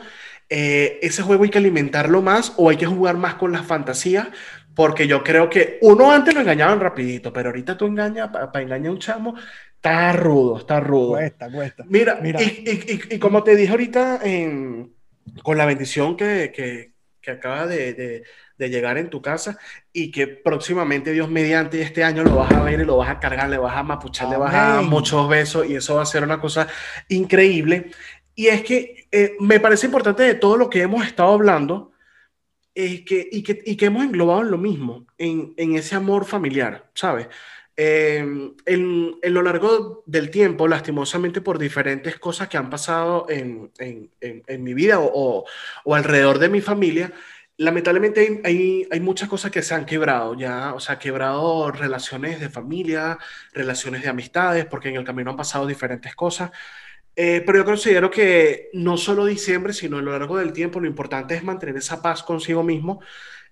[0.49, 4.29] eh, ese juego hay que alimentarlo más o hay que jugar más con las fantasías,
[4.75, 8.89] porque yo creo que uno antes lo engañaban rapidito, pero ahorita tú engañas, para engañar
[8.89, 9.35] a un chamo,
[9.77, 11.13] está rudo, está rudo.
[11.13, 11.87] Cuesta, cuesta.
[11.89, 12.39] Mira, Mira.
[12.39, 14.95] Y, y- y- y como te dije ahorita, en-
[15.43, 18.25] con la bendición que, que- que acaba de, de-
[18.59, 19.59] de llegar en tu casa,
[19.93, 23.21] y que próximamente, Dios mediante, este año lo vas a ver y lo vas a
[23.21, 24.91] cargar, le vas a mapuchar, le vas a dar Amén.
[24.91, 26.67] muchos besos y eso va a ser una cosa
[27.09, 27.91] increíble.
[28.35, 31.93] Y es que eh, me parece importante de todo lo que hemos estado hablando
[32.75, 36.25] eh, que, y, que, y que hemos englobado en lo mismo, en, en ese amor
[36.25, 37.29] familiar, ¿sabes?
[37.77, 38.19] Eh,
[38.67, 44.11] en, en, lo largo del tiempo, lastimosamente por diferentes cosas que han pasado en, en,
[44.21, 45.45] en, en mi vida o, o,
[45.85, 47.13] o, alrededor de mi familia,
[47.59, 52.49] lamentablemente hay, hay, muchas cosas que se han quebrado, ya, o sea, quebrado relaciones de
[52.51, 53.19] familia,
[53.53, 56.51] relaciones de amistades, porque en el camino han pasado diferentes cosas.
[57.15, 60.87] Eh, pero yo considero que no solo diciembre, sino a lo largo del tiempo, lo
[60.89, 63.01] importante es mantener esa paz consigo mismo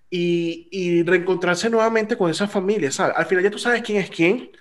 [0.09, 2.89] y, y reencontrarse nuevamente con esa familia.
[3.15, 4.51] Al final ya tú sabes quién es quién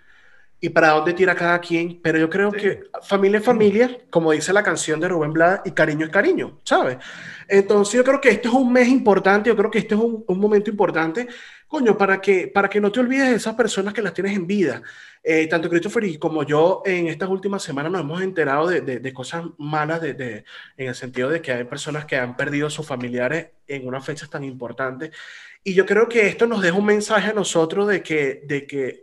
[0.61, 2.59] y para dónde tira cada quien, pero yo creo sí.
[2.59, 6.61] que familia es familia, como dice la canción de Rubén Blades, y cariño es cariño,
[6.65, 6.99] ¿sabes?
[7.49, 10.23] Entonces yo creo que este es un mes importante, yo creo que este es un,
[10.27, 11.27] un momento importante,
[11.71, 14.45] coño, para que, para que no te olvides de esas personas que las tienes en
[14.45, 14.83] vida.
[15.23, 18.99] Eh, tanto Christopher y como yo en estas últimas semanas nos hemos enterado de, de,
[18.99, 20.45] de cosas malas, de, de,
[20.77, 24.05] en el sentido de que hay personas que han perdido a sus familiares en unas
[24.05, 25.13] fechas tan importantes.
[25.63, 29.03] Y yo creo que esto nos deja un mensaje a nosotros de que, de que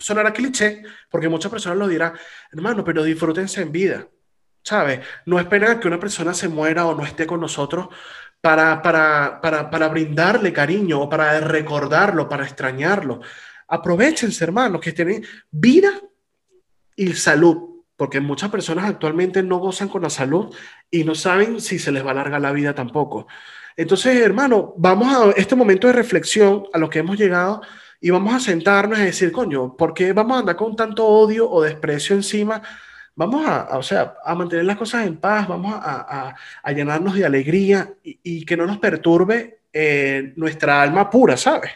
[0.00, 2.14] sonará cliché, porque muchas personas lo dirán,
[2.50, 4.08] hermano, pero disfrútense en vida,
[4.64, 5.06] ¿sabes?
[5.24, 7.90] No esperen a que una persona se muera o no esté con nosotros
[8.40, 13.20] para, para, para, para brindarle cariño o para recordarlo, para extrañarlo.
[13.66, 15.90] Aprovechense, hermanos, que tienen vida
[16.96, 20.54] y salud, porque muchas personas actualmente no gozan con la salud
[20.90, 23.26] y no saben si se les va a alargar la vida tampoco.
[23.76, 27.62] Entonces, hermano, vamos a este momento de reflexión a lo que hemos llegado
[28.00, 31.50] y vamos a sentarnos y decir, coño, ¿por qué vamos a andar con tanto odio
[31.50, 32.62] o desprecio encima?
[33.18, 37.26] Vamos a, o sea, a mantener las cosas en paz, vamos a, a, llenarnos de
[37.26, 41.72] alegría y, y, que no nos perturbe eh, nuestra alma pura, ¿sabes?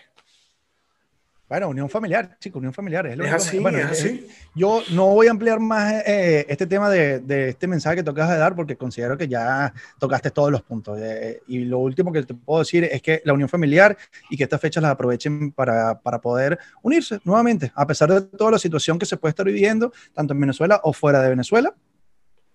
[1.52, 3.06] Bueno, unión familiar, chicos, unión familiar.
[3.06, 4.26] Es, es así, bueno, es así.
[4.54, 8.30] Yo no voy a ampliar más eh, este tema de, de, este mensaje que tocas
[8.30, 10.98] de dar porque considero que ya tocaste todos los puntos.
[10.98, 13.98] Eh, y lo último que te puedo decir es que la unión familiar
[14.30, 18.52] y que estas fechas las aprovechen para, para poder unirse nuevamente, a pesar de toda
[18.52, 21.74] la situación que se puede estar viviendo, tanto en Venezuela o fuera de Venezuela.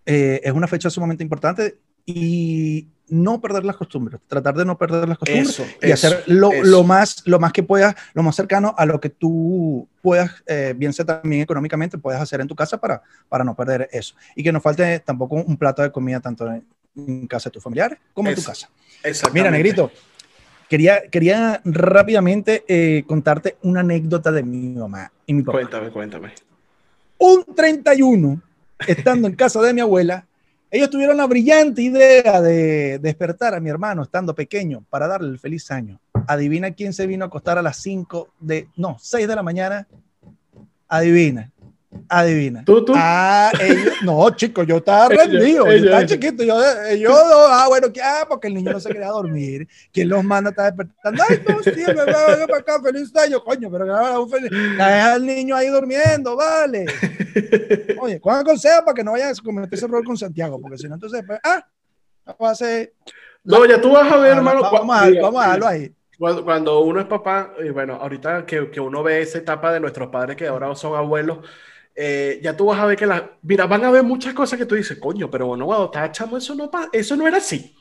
[0.08, 1.78] Eh, es una fecha sumamente importante
[2.08, 6.24] y no perder las costumbres, tratar de no perder las costumbres eso, y eso, hacer
[6.28, 10.44] lo, lo, más, lo más que puedas, lo más cercano a lo que tú puedas,
[10.48, 14.16] eh, bien sea también económicamente, puedas hacer en tu casa para, para no perder eso.
[14.36, 17.64] Y que no falte tampoco un plato de comida tanto en, en casa de tus
[17.64, 18.70] familiares como en tu casa.
[19.34, 19.92] Mira, Negrito,
[20.70, 25.60] quería, quería rápidamente eh, contarte una anécdota de mi mamá y mi papá.
[25.60, 26.34] Cuéntame, cuéntame.
[27.20, 28.42] Un 31,
[28.86, 30.27] estando en casa de mi abuela,
[30.70, 35.40] ellos tuvieron la brillante idea de despertar a mi hermano estando pequeño para darle el
[35.40, 36.00] feliz año.
[36.28, 39.88] Adivina quién se vino a acostar a las 5 de, no, 6 de la mañana.
[40.90, 41.52] Adivina.
[42.10, 42.64] Adivina.
[42.66, 42.94] ¿Tú, tú?
[42.96, 45.66] Ah, ellos, no, chicos, yo estaba rendido.
[45.66, 46.44] Yo estaba chiquito.
[46.44, 46.56] Yo,
[46.98, 48.02] yo, ah, bueno, ¿qué?
[48.02, 49.68] Ah, porque el niño no se quería dormir.
[49.92, 51.24] ¿Quién los manda a estar despertando?
[51.30, 54.52] Ay, no, sí, me va para acá, feliz año, coño, pero que un feliz.
[54.52, 56.86] Deja al niño ahí durmiendo, vale.
[58.00, 60.60] Oye, ¿cuál consejo para que no vayan a cometer ese error con Santiago?
[60.60, 61.66] Porque si no, entonces, pues, ah,
[62.42, 62.94] va a ser.
[63.44, 64.62] No, ya tú vas a ver, ah, hermano.
[64.62, 65.92] Vamos, a, vamos a darlo ahí.
[66.18, 69.80] Cuando, cuando, uno es papá, y bueno, ahorita que, que, uno ve esa etapa de
[69.80, 71.40] nuestros padres que ahora son abuelos,
[72.00, 74.68] eh, ya tú vas a ver que la, mira, van a ver muchas cosas que
[74.68, 77.76] tú dices, coño, pero bueno, cuando estaba chamo, eso no, eso no era así.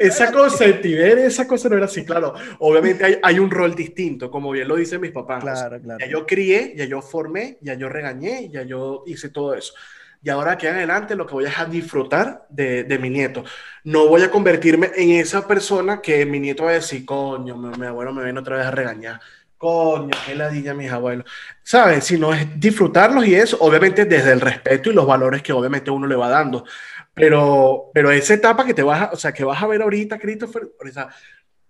[0.00, 2.34] Esa cosa, esa cosa no era así, claro.
[2.58, 5.44] Obviamente hay, hay, un rol distinto, como bien lo dicen mis papás.
[5.44, 6.00] Claro, claro.
[6.00, 9.72] Ya yo crié, ya yo formé, ya yo regañé, ya yo hice todo eso.
[10.20, 13.44] Y ahora que adelante lo que voy a es a disfrutar de, de, mi nieto.
[13.84, 17.78] No voy a convertirme en esa persona que mi nieto va a decir, coño, mi,
[17.78, 19.20] mi abuelo me viene otra vez a regañar
[19.64, 21.24] coño, qué ladilla mis abuelos.
[21.62, 22.04] ¿Sabes?
[22.04, 25.90] Si no es disfrutarlos y eso, obviamente desde el respeto y los valores que obviamente
[25.90, 26.66] uno le va dando.
[27.14, 30.18] Pero, pero esa etapa que te vas a, o sea, que vas a ver ahorita,
[30.18, 31.08] Christopher, o sea,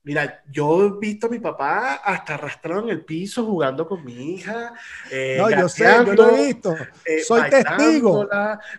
[0.03, 4.34] mira, yo he visto a mi papá hasta arrastrado en el piso jugando con mi
[4.34, 4.72] hija.
[5.12, 6.74] Eh, no, yo sé, yo lo he visto.
[7.05, 8.28] Eh, Soy testigo.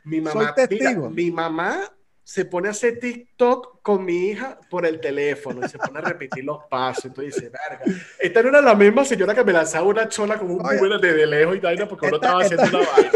[0.04, 1.10] Mi mamá, Soy testigo.
[1.10, 1.90] Mira, mi mamá
[2.26, 6.02] se pone a hacer TikTok con mi hija por el teléfono y se pone a
[6.02, 7.06] repetir los pasos.
[7.06, 7.86] Entonces dice, verga,
[8.20, 11.28] esta no era la misma señora que me lanzaba una chola con un número de
[11.28, 13.12] lejos y vaina porque uno estaba haciendo una vaina.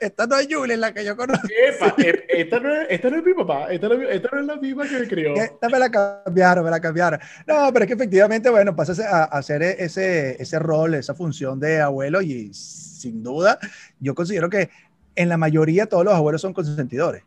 [0.00, 1.48] Esta no es Julie, la que yo conozco.
[1.48, 1.94] Epa,
[2.28, 4.86] esta, no es, esta no es mi papá, esta no, esta no es la misma
[4.86, 5.34] que me crió.
[5.34, 7.20] Esta me la cambiaron, me la cambiaron.
[7.46, 11.80] No, pero es que efectivamente, bueno, pasas a hacer ese, ese rol, esa función de
[11.80, 13.58] abuelo y sin duda,
[13.98, 14.68] yo considero que
[15.16, 17.22] en la mayoría todos los abuelos son consentidores.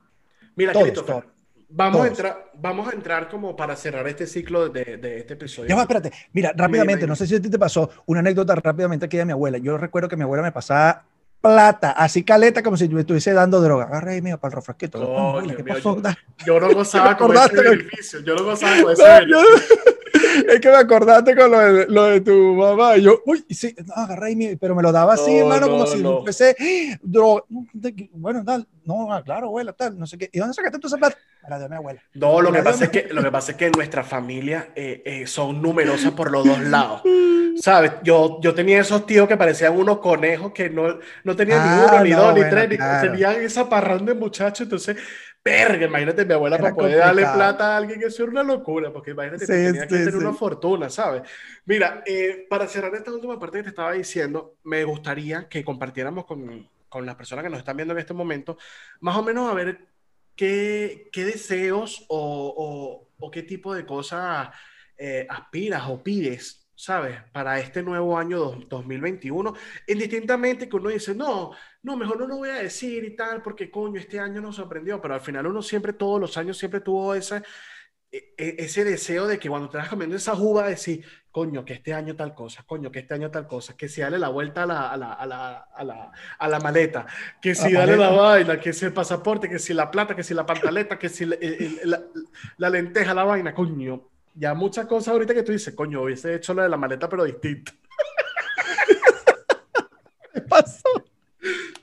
[0.56, 1.24] Mira, todos.
[1.70, 5.68] Vamos a, entrar, vamos a entrar como para cerrar este ciclo de, de este episodio.
[5.68, 6.12] Ya va, espérate.
[6.32, 9.34] Mira, rápidamente, no sé si a ti te pasó una anécdota rápidamente aquí de mi
[9.34, 9.58] abuela.
[9.58, 11.04] Yo recuerdo que mi abuela me pasaba
[11.42, 13.84] plata, así caleta, como si me estuviese dando droga.
[13.86, 14.98] Agarra ahí, mira, para el refresquito.
[15.06, 16.02] Coño, ¿Qué mío, pasó?
[16.46, 18.22] yo- no gozaba con ese beneficio.
[18.22, 19.38] Yo no gozaba con ese No, yo-
[20.48, 22.98] es que me acordaste con lo de, lo de tu mamá.
[22.98, 23.94] Y yo, uy, sí, no,
[24.24, 26.22] ahí, mi- pero me lo daba así, No, hermano, como si no.
[26.24, 26.98] fuese ¡ah!
[27.02, 27.44] droga.
[28.14, 30.30] Bueno, tal, no, ah, claro, abuela, tal, no sé qué.
[30.32, 31.18] ¿Y dónde sacaste tu plata?
[31.44, 32.02] Me la dio mi abuela.
[32.14, 35.28] No, lo que, pasa es que, lo que pasa es que nuestra familia eh, eh,
[35.28, 37.02] son numerosas por los dos lados.
[37.60, 37.94] ¿Sabes?
[38.04, 41.88] Yo, yo tenía esos tíos que parecían unos conejos que no, no tenían ni Ah,
[41.92, 44.62] uno, ni dos, ni tres, ni- tenían esa parranda de muchachos.
[44.66, 44.96] Entonces,
[45.50, 48.92] verga, imagínate mi abuela Era para poder darle plata a alguien, eso era una locura,
[48.92, 50.18] porque imagínate, Sí, tenía que tener sí.
[50.18, 51.24] una fortuna, ¿sabes?
[51.66, 56.26] Mira, eh, para cerrar esta última parte que te estaba diciendo, me gustaría que compartiéramos
[56.26, 58.58] con, con las personas que nos están viendo en este momento,
[59.02, 59.88] más o menos a ver
[60.36, 64.50] qué, qué deseos o, o- o qué tipo de cosas
[64.98, 67.18] eh, aspiras o pides, ¿sabes?
[67.34, 69.54] Para este nuevo año dos- 2021,
[69.88, 71.52] indistintamente que uno dice, no,
[71.84, 75.02] no, mejor no lo voy a decir y tal, porque coño, este año nos sorprendió,
[75.02, 77.44] pero al final uno siempre, todos los años, siempre tuvo esa,
[78.12, 81.74] e- e- ese deseo de que cuando te vas comiendo esa uva, decir, coño, que
[81.74, 84.64] este año tal cosa, coño, que este año tal cosa, que si dale la vuelta
[84.64, 87.06] a la, a la, a la, a la, a la maleta,
[87.42, 88.22] que si La dale la maleta.
[88.22, 91.26] vaina, que si el pasaporte, que si la plata, que si la pantaleta, que si
[91.26, 92.04] la, el- el- la-
[92.58, 94.10] la lenteja, la vaina, coño.
[94.38, 97.24] Ya muchas cosas ahorita que tú dices, coño, hubiese hecho lo de la maleta, pero
[97.24, 97.72] distinto.
[100.34, 100.90] ¿Qué pasó?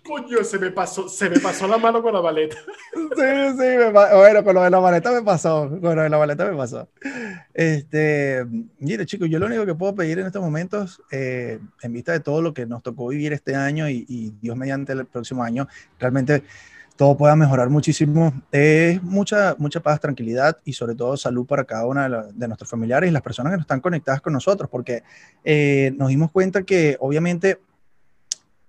[0.05, 2.57] Coño, se me pasó, se me pasó la mano con la maleta.
[2.95, 6.19] Sí, sí, me bueno, con lo de la maleta me pasó, con lo de la
[6.19, 6.89] maleta me pasó.
[7.53, 8.45] Este,
[8.79, 12.21] mire, chicos, yo lo único que puedo pedir en estos momentos, eh, en vista de
[12.21, 15.69] todo lo que nos tocó vivir este año y, y Dios mediante el próximo año,
[15.99, 16.45] realmente
[16.97, 21.87] todo pueda mejorar muchísimo, es mucha, mucha paz, tranquilidad y sobre todo salud para cada
[21.87, 24.71] una de, la- de nuestros familiares y las personas que no están conectadas con nosotros,
[24.71, 25.03] porque
[25.45, 27.59] eh, nos dimos cuenta que obviamente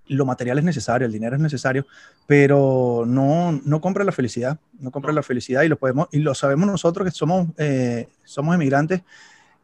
[0.08, 1.86] lo material es necesario, el dinero es necesario,
[2.28, 6.36] pero no, no compra la felicidad, no compra la felicidad y lo podemos, y lo
[6.36, 9.02] sabemos nosotros que somos, eh, somos emigrantes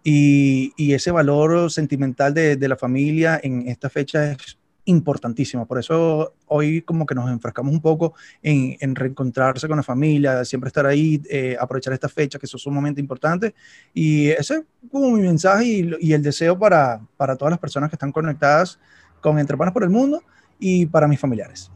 [0.04, 5.68] y, y ese valor sentimental de, de la familia en esta fecha es importantísimo.
[5.68, 10.44] Por eso hoy como que nos enfrascamos un poco en, en reencontrarse con la familia,
[10.46, 13.54] siempre estar ahí, eh, aprovechar estas fechas que son sumamente importantes.
[13.94, 17.90] Y ese es como mi mensaje y, y el deseo para, para todas las personas
[17.90, 18.80] que están conectadas
[19.22, 20.24] con Entre Panas por el Mundo
[20.60, 21.72] y para mis familiares.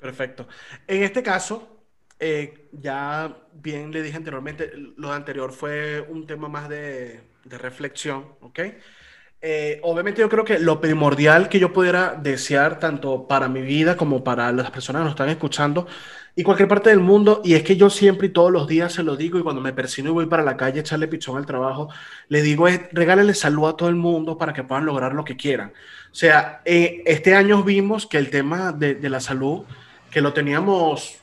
[0.00, 0.46] Perfecto.
[0.86, 1.84] En este caso,
[2.20, 8.24] eh, ya bien le dije anteriormente, lo anterior fue un tema más de, de reflexión,
[8.40, 8.60] ¿ok?
[9.40, 13.96] Eh, obviamente yo creo que lo primordial que yo pudiera desear tanto para mi vida
[13.96, 15.86] como para las personas que nos están escuchando
[16.34, 19.02] y cualquier parte del mundo, y es que yo siempre y todos los días se
[19.02, 21.46] lo digo y cuando me persino y voy para la calle a echarle pichón al
[21.46, 21.88] trabajo,
[22.28, 22.80] le digo es
[23.38, 25.72] salud a todo el mundo para que puedan lograr lo que quieran.
[26.12, 29.64] O sea, eh, este año vimos que el tema de, de la salud,
[30.10, 31.18] que lo teníamos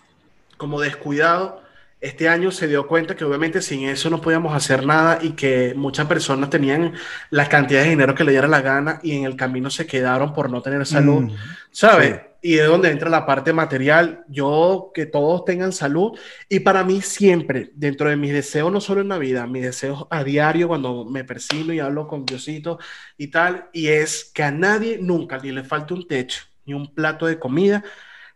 [0.57, 1.64] como descuidado,
[2.06, 5.74] este año se dio cuenta que obviamente sin eso no podíamos hacer nada y que
[5.76, 6.93] muchas personas tenían
[7.30, 10.34] la cantidad de dinero que le diera la gana y en el camino se quedaron
[10.34, 12.16] por no tener salud, Mm, ¿sabes?
[12.16, 12.22] sí.
[12.41, 14.24] Y es donde entra la parte material.
[14.28, 16.12] Yo, que todos tengan salud.
[16.47, 20.24] Y para mí siempre, dentro de mis deseos, no solo en Navidad, mis deseos a
[20.24, 22.78] diario cuando me persino y hablo con Diosito
[23.18, 26.93] y tal, y es que a nadie nunca ni le falte un techo, ni un
[26.93, 27.84] plato de comida,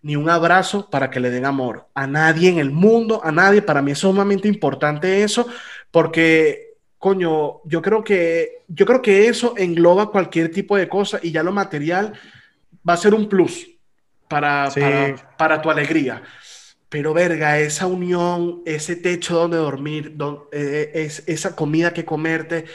[0.02, 1.88] ni un abrazo para que le den amor.
[1.94, 3.62] A nadie en el mundo, a nadie.
[3.62, 5.48] Para mí es sumamente importante eso,
[5.92, 11.32] porque, coño, yo creo que, yo creo que eso engloba cualquier tipo de cosa y
[11.32, 12.14] ya lo material
[12.88, 13.68] va a ser un plus
[14.28, 14.80] para, Sí.
[14.80, 16.22] para, para tu alegría.
[16.88, 22.66] Pero verga, esa unión, ese techo donde dormir, don- eh, es, esa comida que comerte,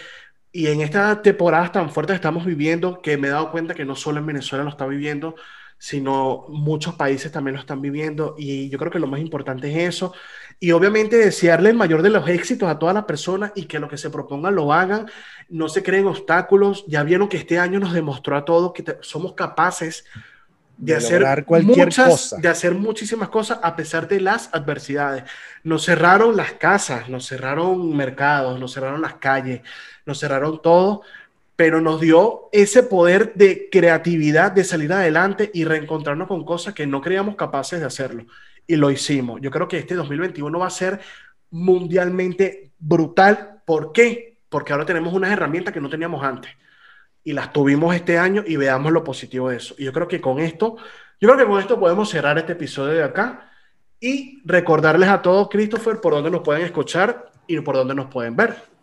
[0.53, 3.85] y en estas temporadas tan fuertes que estamos viviendo, que me he dado cuenta que
[3.85, 5.35] no solo en Venezuela lo está viviendo,
[5.79, 9.95] sino muchos países también lo están viviendo, y yo creo que lo más importante es
[9.95, 10.15] eso,
[10.61, 13.89] y obviamente desearle el mayor de los éxitos a todas las personas y que lo
[13.89, 15.07] que se propongan lo hagan,
[15.49, 18.99] no se creen obstáculos, ya vieron que este año nos demostró a todos que te-
[19.03, 20.05] somos capaces
[20.77, 22.37] de, De hacer cualquier muchas, cosa.
[22.39, 25.23] de hacer muchísimas cosas a pesar de las adversidades.
[25.63, 29.61] Nos cerraron las casas, nos cerraron mercados, nos cerraron las calles,
[30.05, 31.03] nos cerraron todo,
[31.57, 36.87] pero nos dio ese poder de creatividad, de salir adelante y reencontrarnos con cosas que
[36.87, 38.27] no creíamos capaces de hacerlo.
[38.67, 39.41] Y lo hicimos.
[39.41, 41.01] Yo creo que este 2021 va a ser
[41.51, 43.63] mundialmente brutal.
[43.65, 44.39] ¿Por qué?
[44.49, 46.51] Porque ahora tenemos unas herramientas que no teníamos antes
[47.25, 49.75] y las tuvimos este año y veamos lo positivo de eso.
[49.79, 50.77] Y yo creo que con esto,
[51.21, 53.51] yo creo que con esto podemos cerrar este episodio de acá
[53.99, 58.37] Y recordarles a todos, Christopher, por dónde nos pueden escuchar y por dónde nos pueden
[58.37, 58.74] ver.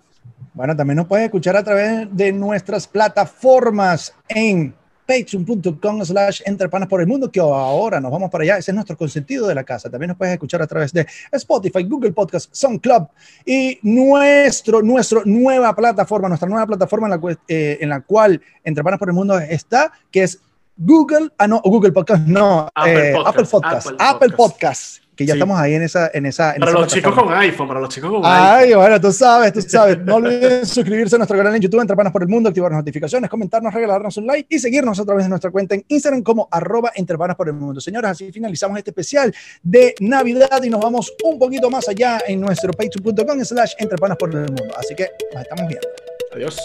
[0.53, 4.73] Bueno, también nos pueden escuchar a través de nuestras plataformas en
[5.05, 8.57] patreon.com slash entrepanas por el mundo, que ahora nos vamos para allá.
[8.57, 9.89] Ese es nuestro consentido de la casa.
[9.89, 13.07] También nos puedes escuchar a través de Spotify, Google Podcast, SoundCloud
[13.45, 18.99] y nuestro, nuestra nueva plataforma, nuestra nueva plataforma en la, eh, en la cual Entrepanas
[18.99, 20.39] por el mundo está, que es
[20.77, 25.33] Google, ah no, Google Podcast, no, Apple, eh, Podcast, Apple, Podcast, Apple Podcast que ya
[25.33, 26.09] estamos ahí en esa.
[26.13, 28.81] En esa para los chicos con iPhone, para los chicos con Ay, iPhone.
[28.81, 29.97] bueno, tú sabes, tú sabes.
[30.11, 33.29] No olviden suscribirse a nuestro canal en YouTube, Entrepanas por el Mundo, activar las notificaciones,
[33.29, 36.91] comentarnos, regalarnos un like y seguirnos a través de nuestra cuenta en Instagram como arroba
[36.95, 37.79] Entrepanas por el Mundo.
[37.79, 42.41] Señoras, así finalizamos este especial de Navidad y nos vamos un poquito más allá en
[42.41, 44.63] nuestro patreon.com slash Entrepanas por el Mundo.
[44.77, 45.87] Así que nos estamos viendo.
[46.33, 46.59] Adiós.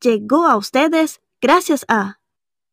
[0.00, 2.18] Llegó a ustedes gracias a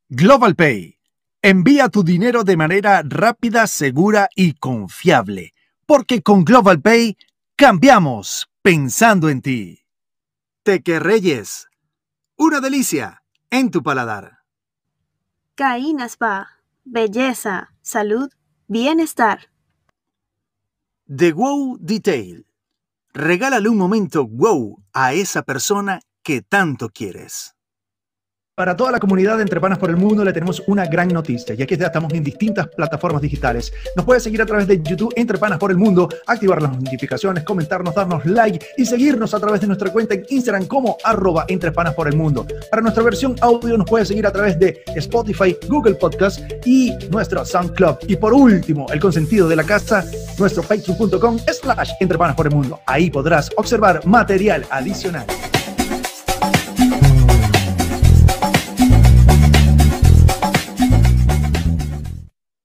[0.09, 1.02] Global Pay
[1.45, 5.53] Envía tu dinero de manera rápida, segura y confiable,
[5.85, 7.17] porque con Global Pay
[7.57, 9.79] cambiamos pensando en ti.
[10.63, 11.67] Teque Reyes,
[12.37, 14.37] una delicia en tu paladar.
[15.55, 16.47] Caína Spa,
[16.85, 18.29] belleza, salud,
[18.69, 19.49] bienestar.
[21.13, 22.47] The Wow Detail.
[23.13, 27.53] Regálale un momento wow a esa persona que tanto quieres.
[28.55, 31.55] Para toda la comunidad de Entre Panas por el Mundo le tenemos una gran noticia,
[31.55, 33.73] ya que ya estamos en distintas plataformas digitales.
[33.95, 37.43] Nos puedes seguir a través de YouTube Entre Panas por el Mundo, activar las notificaciones,
[37.45, 41.71] comentarnos, darnos like y seguirnos a través de nuestra cuenta en Instagram como arroba Entre
[41.71, 42.45] Panas por el Mundo.
[42.69, 47.43] Para nuestra versión audio nos puedes seguir a través de Spotify, Google Podcast y nuestro
[47.43, 48.07] SoundCloud.
[48.07, 50.05] Y por último, el consentido de la casa,
[50.37, 52.79] nuestro facebook.com slash Entre Panas por el Mundo.
[52.85, 55.25] Ahí podrás observar material adicional.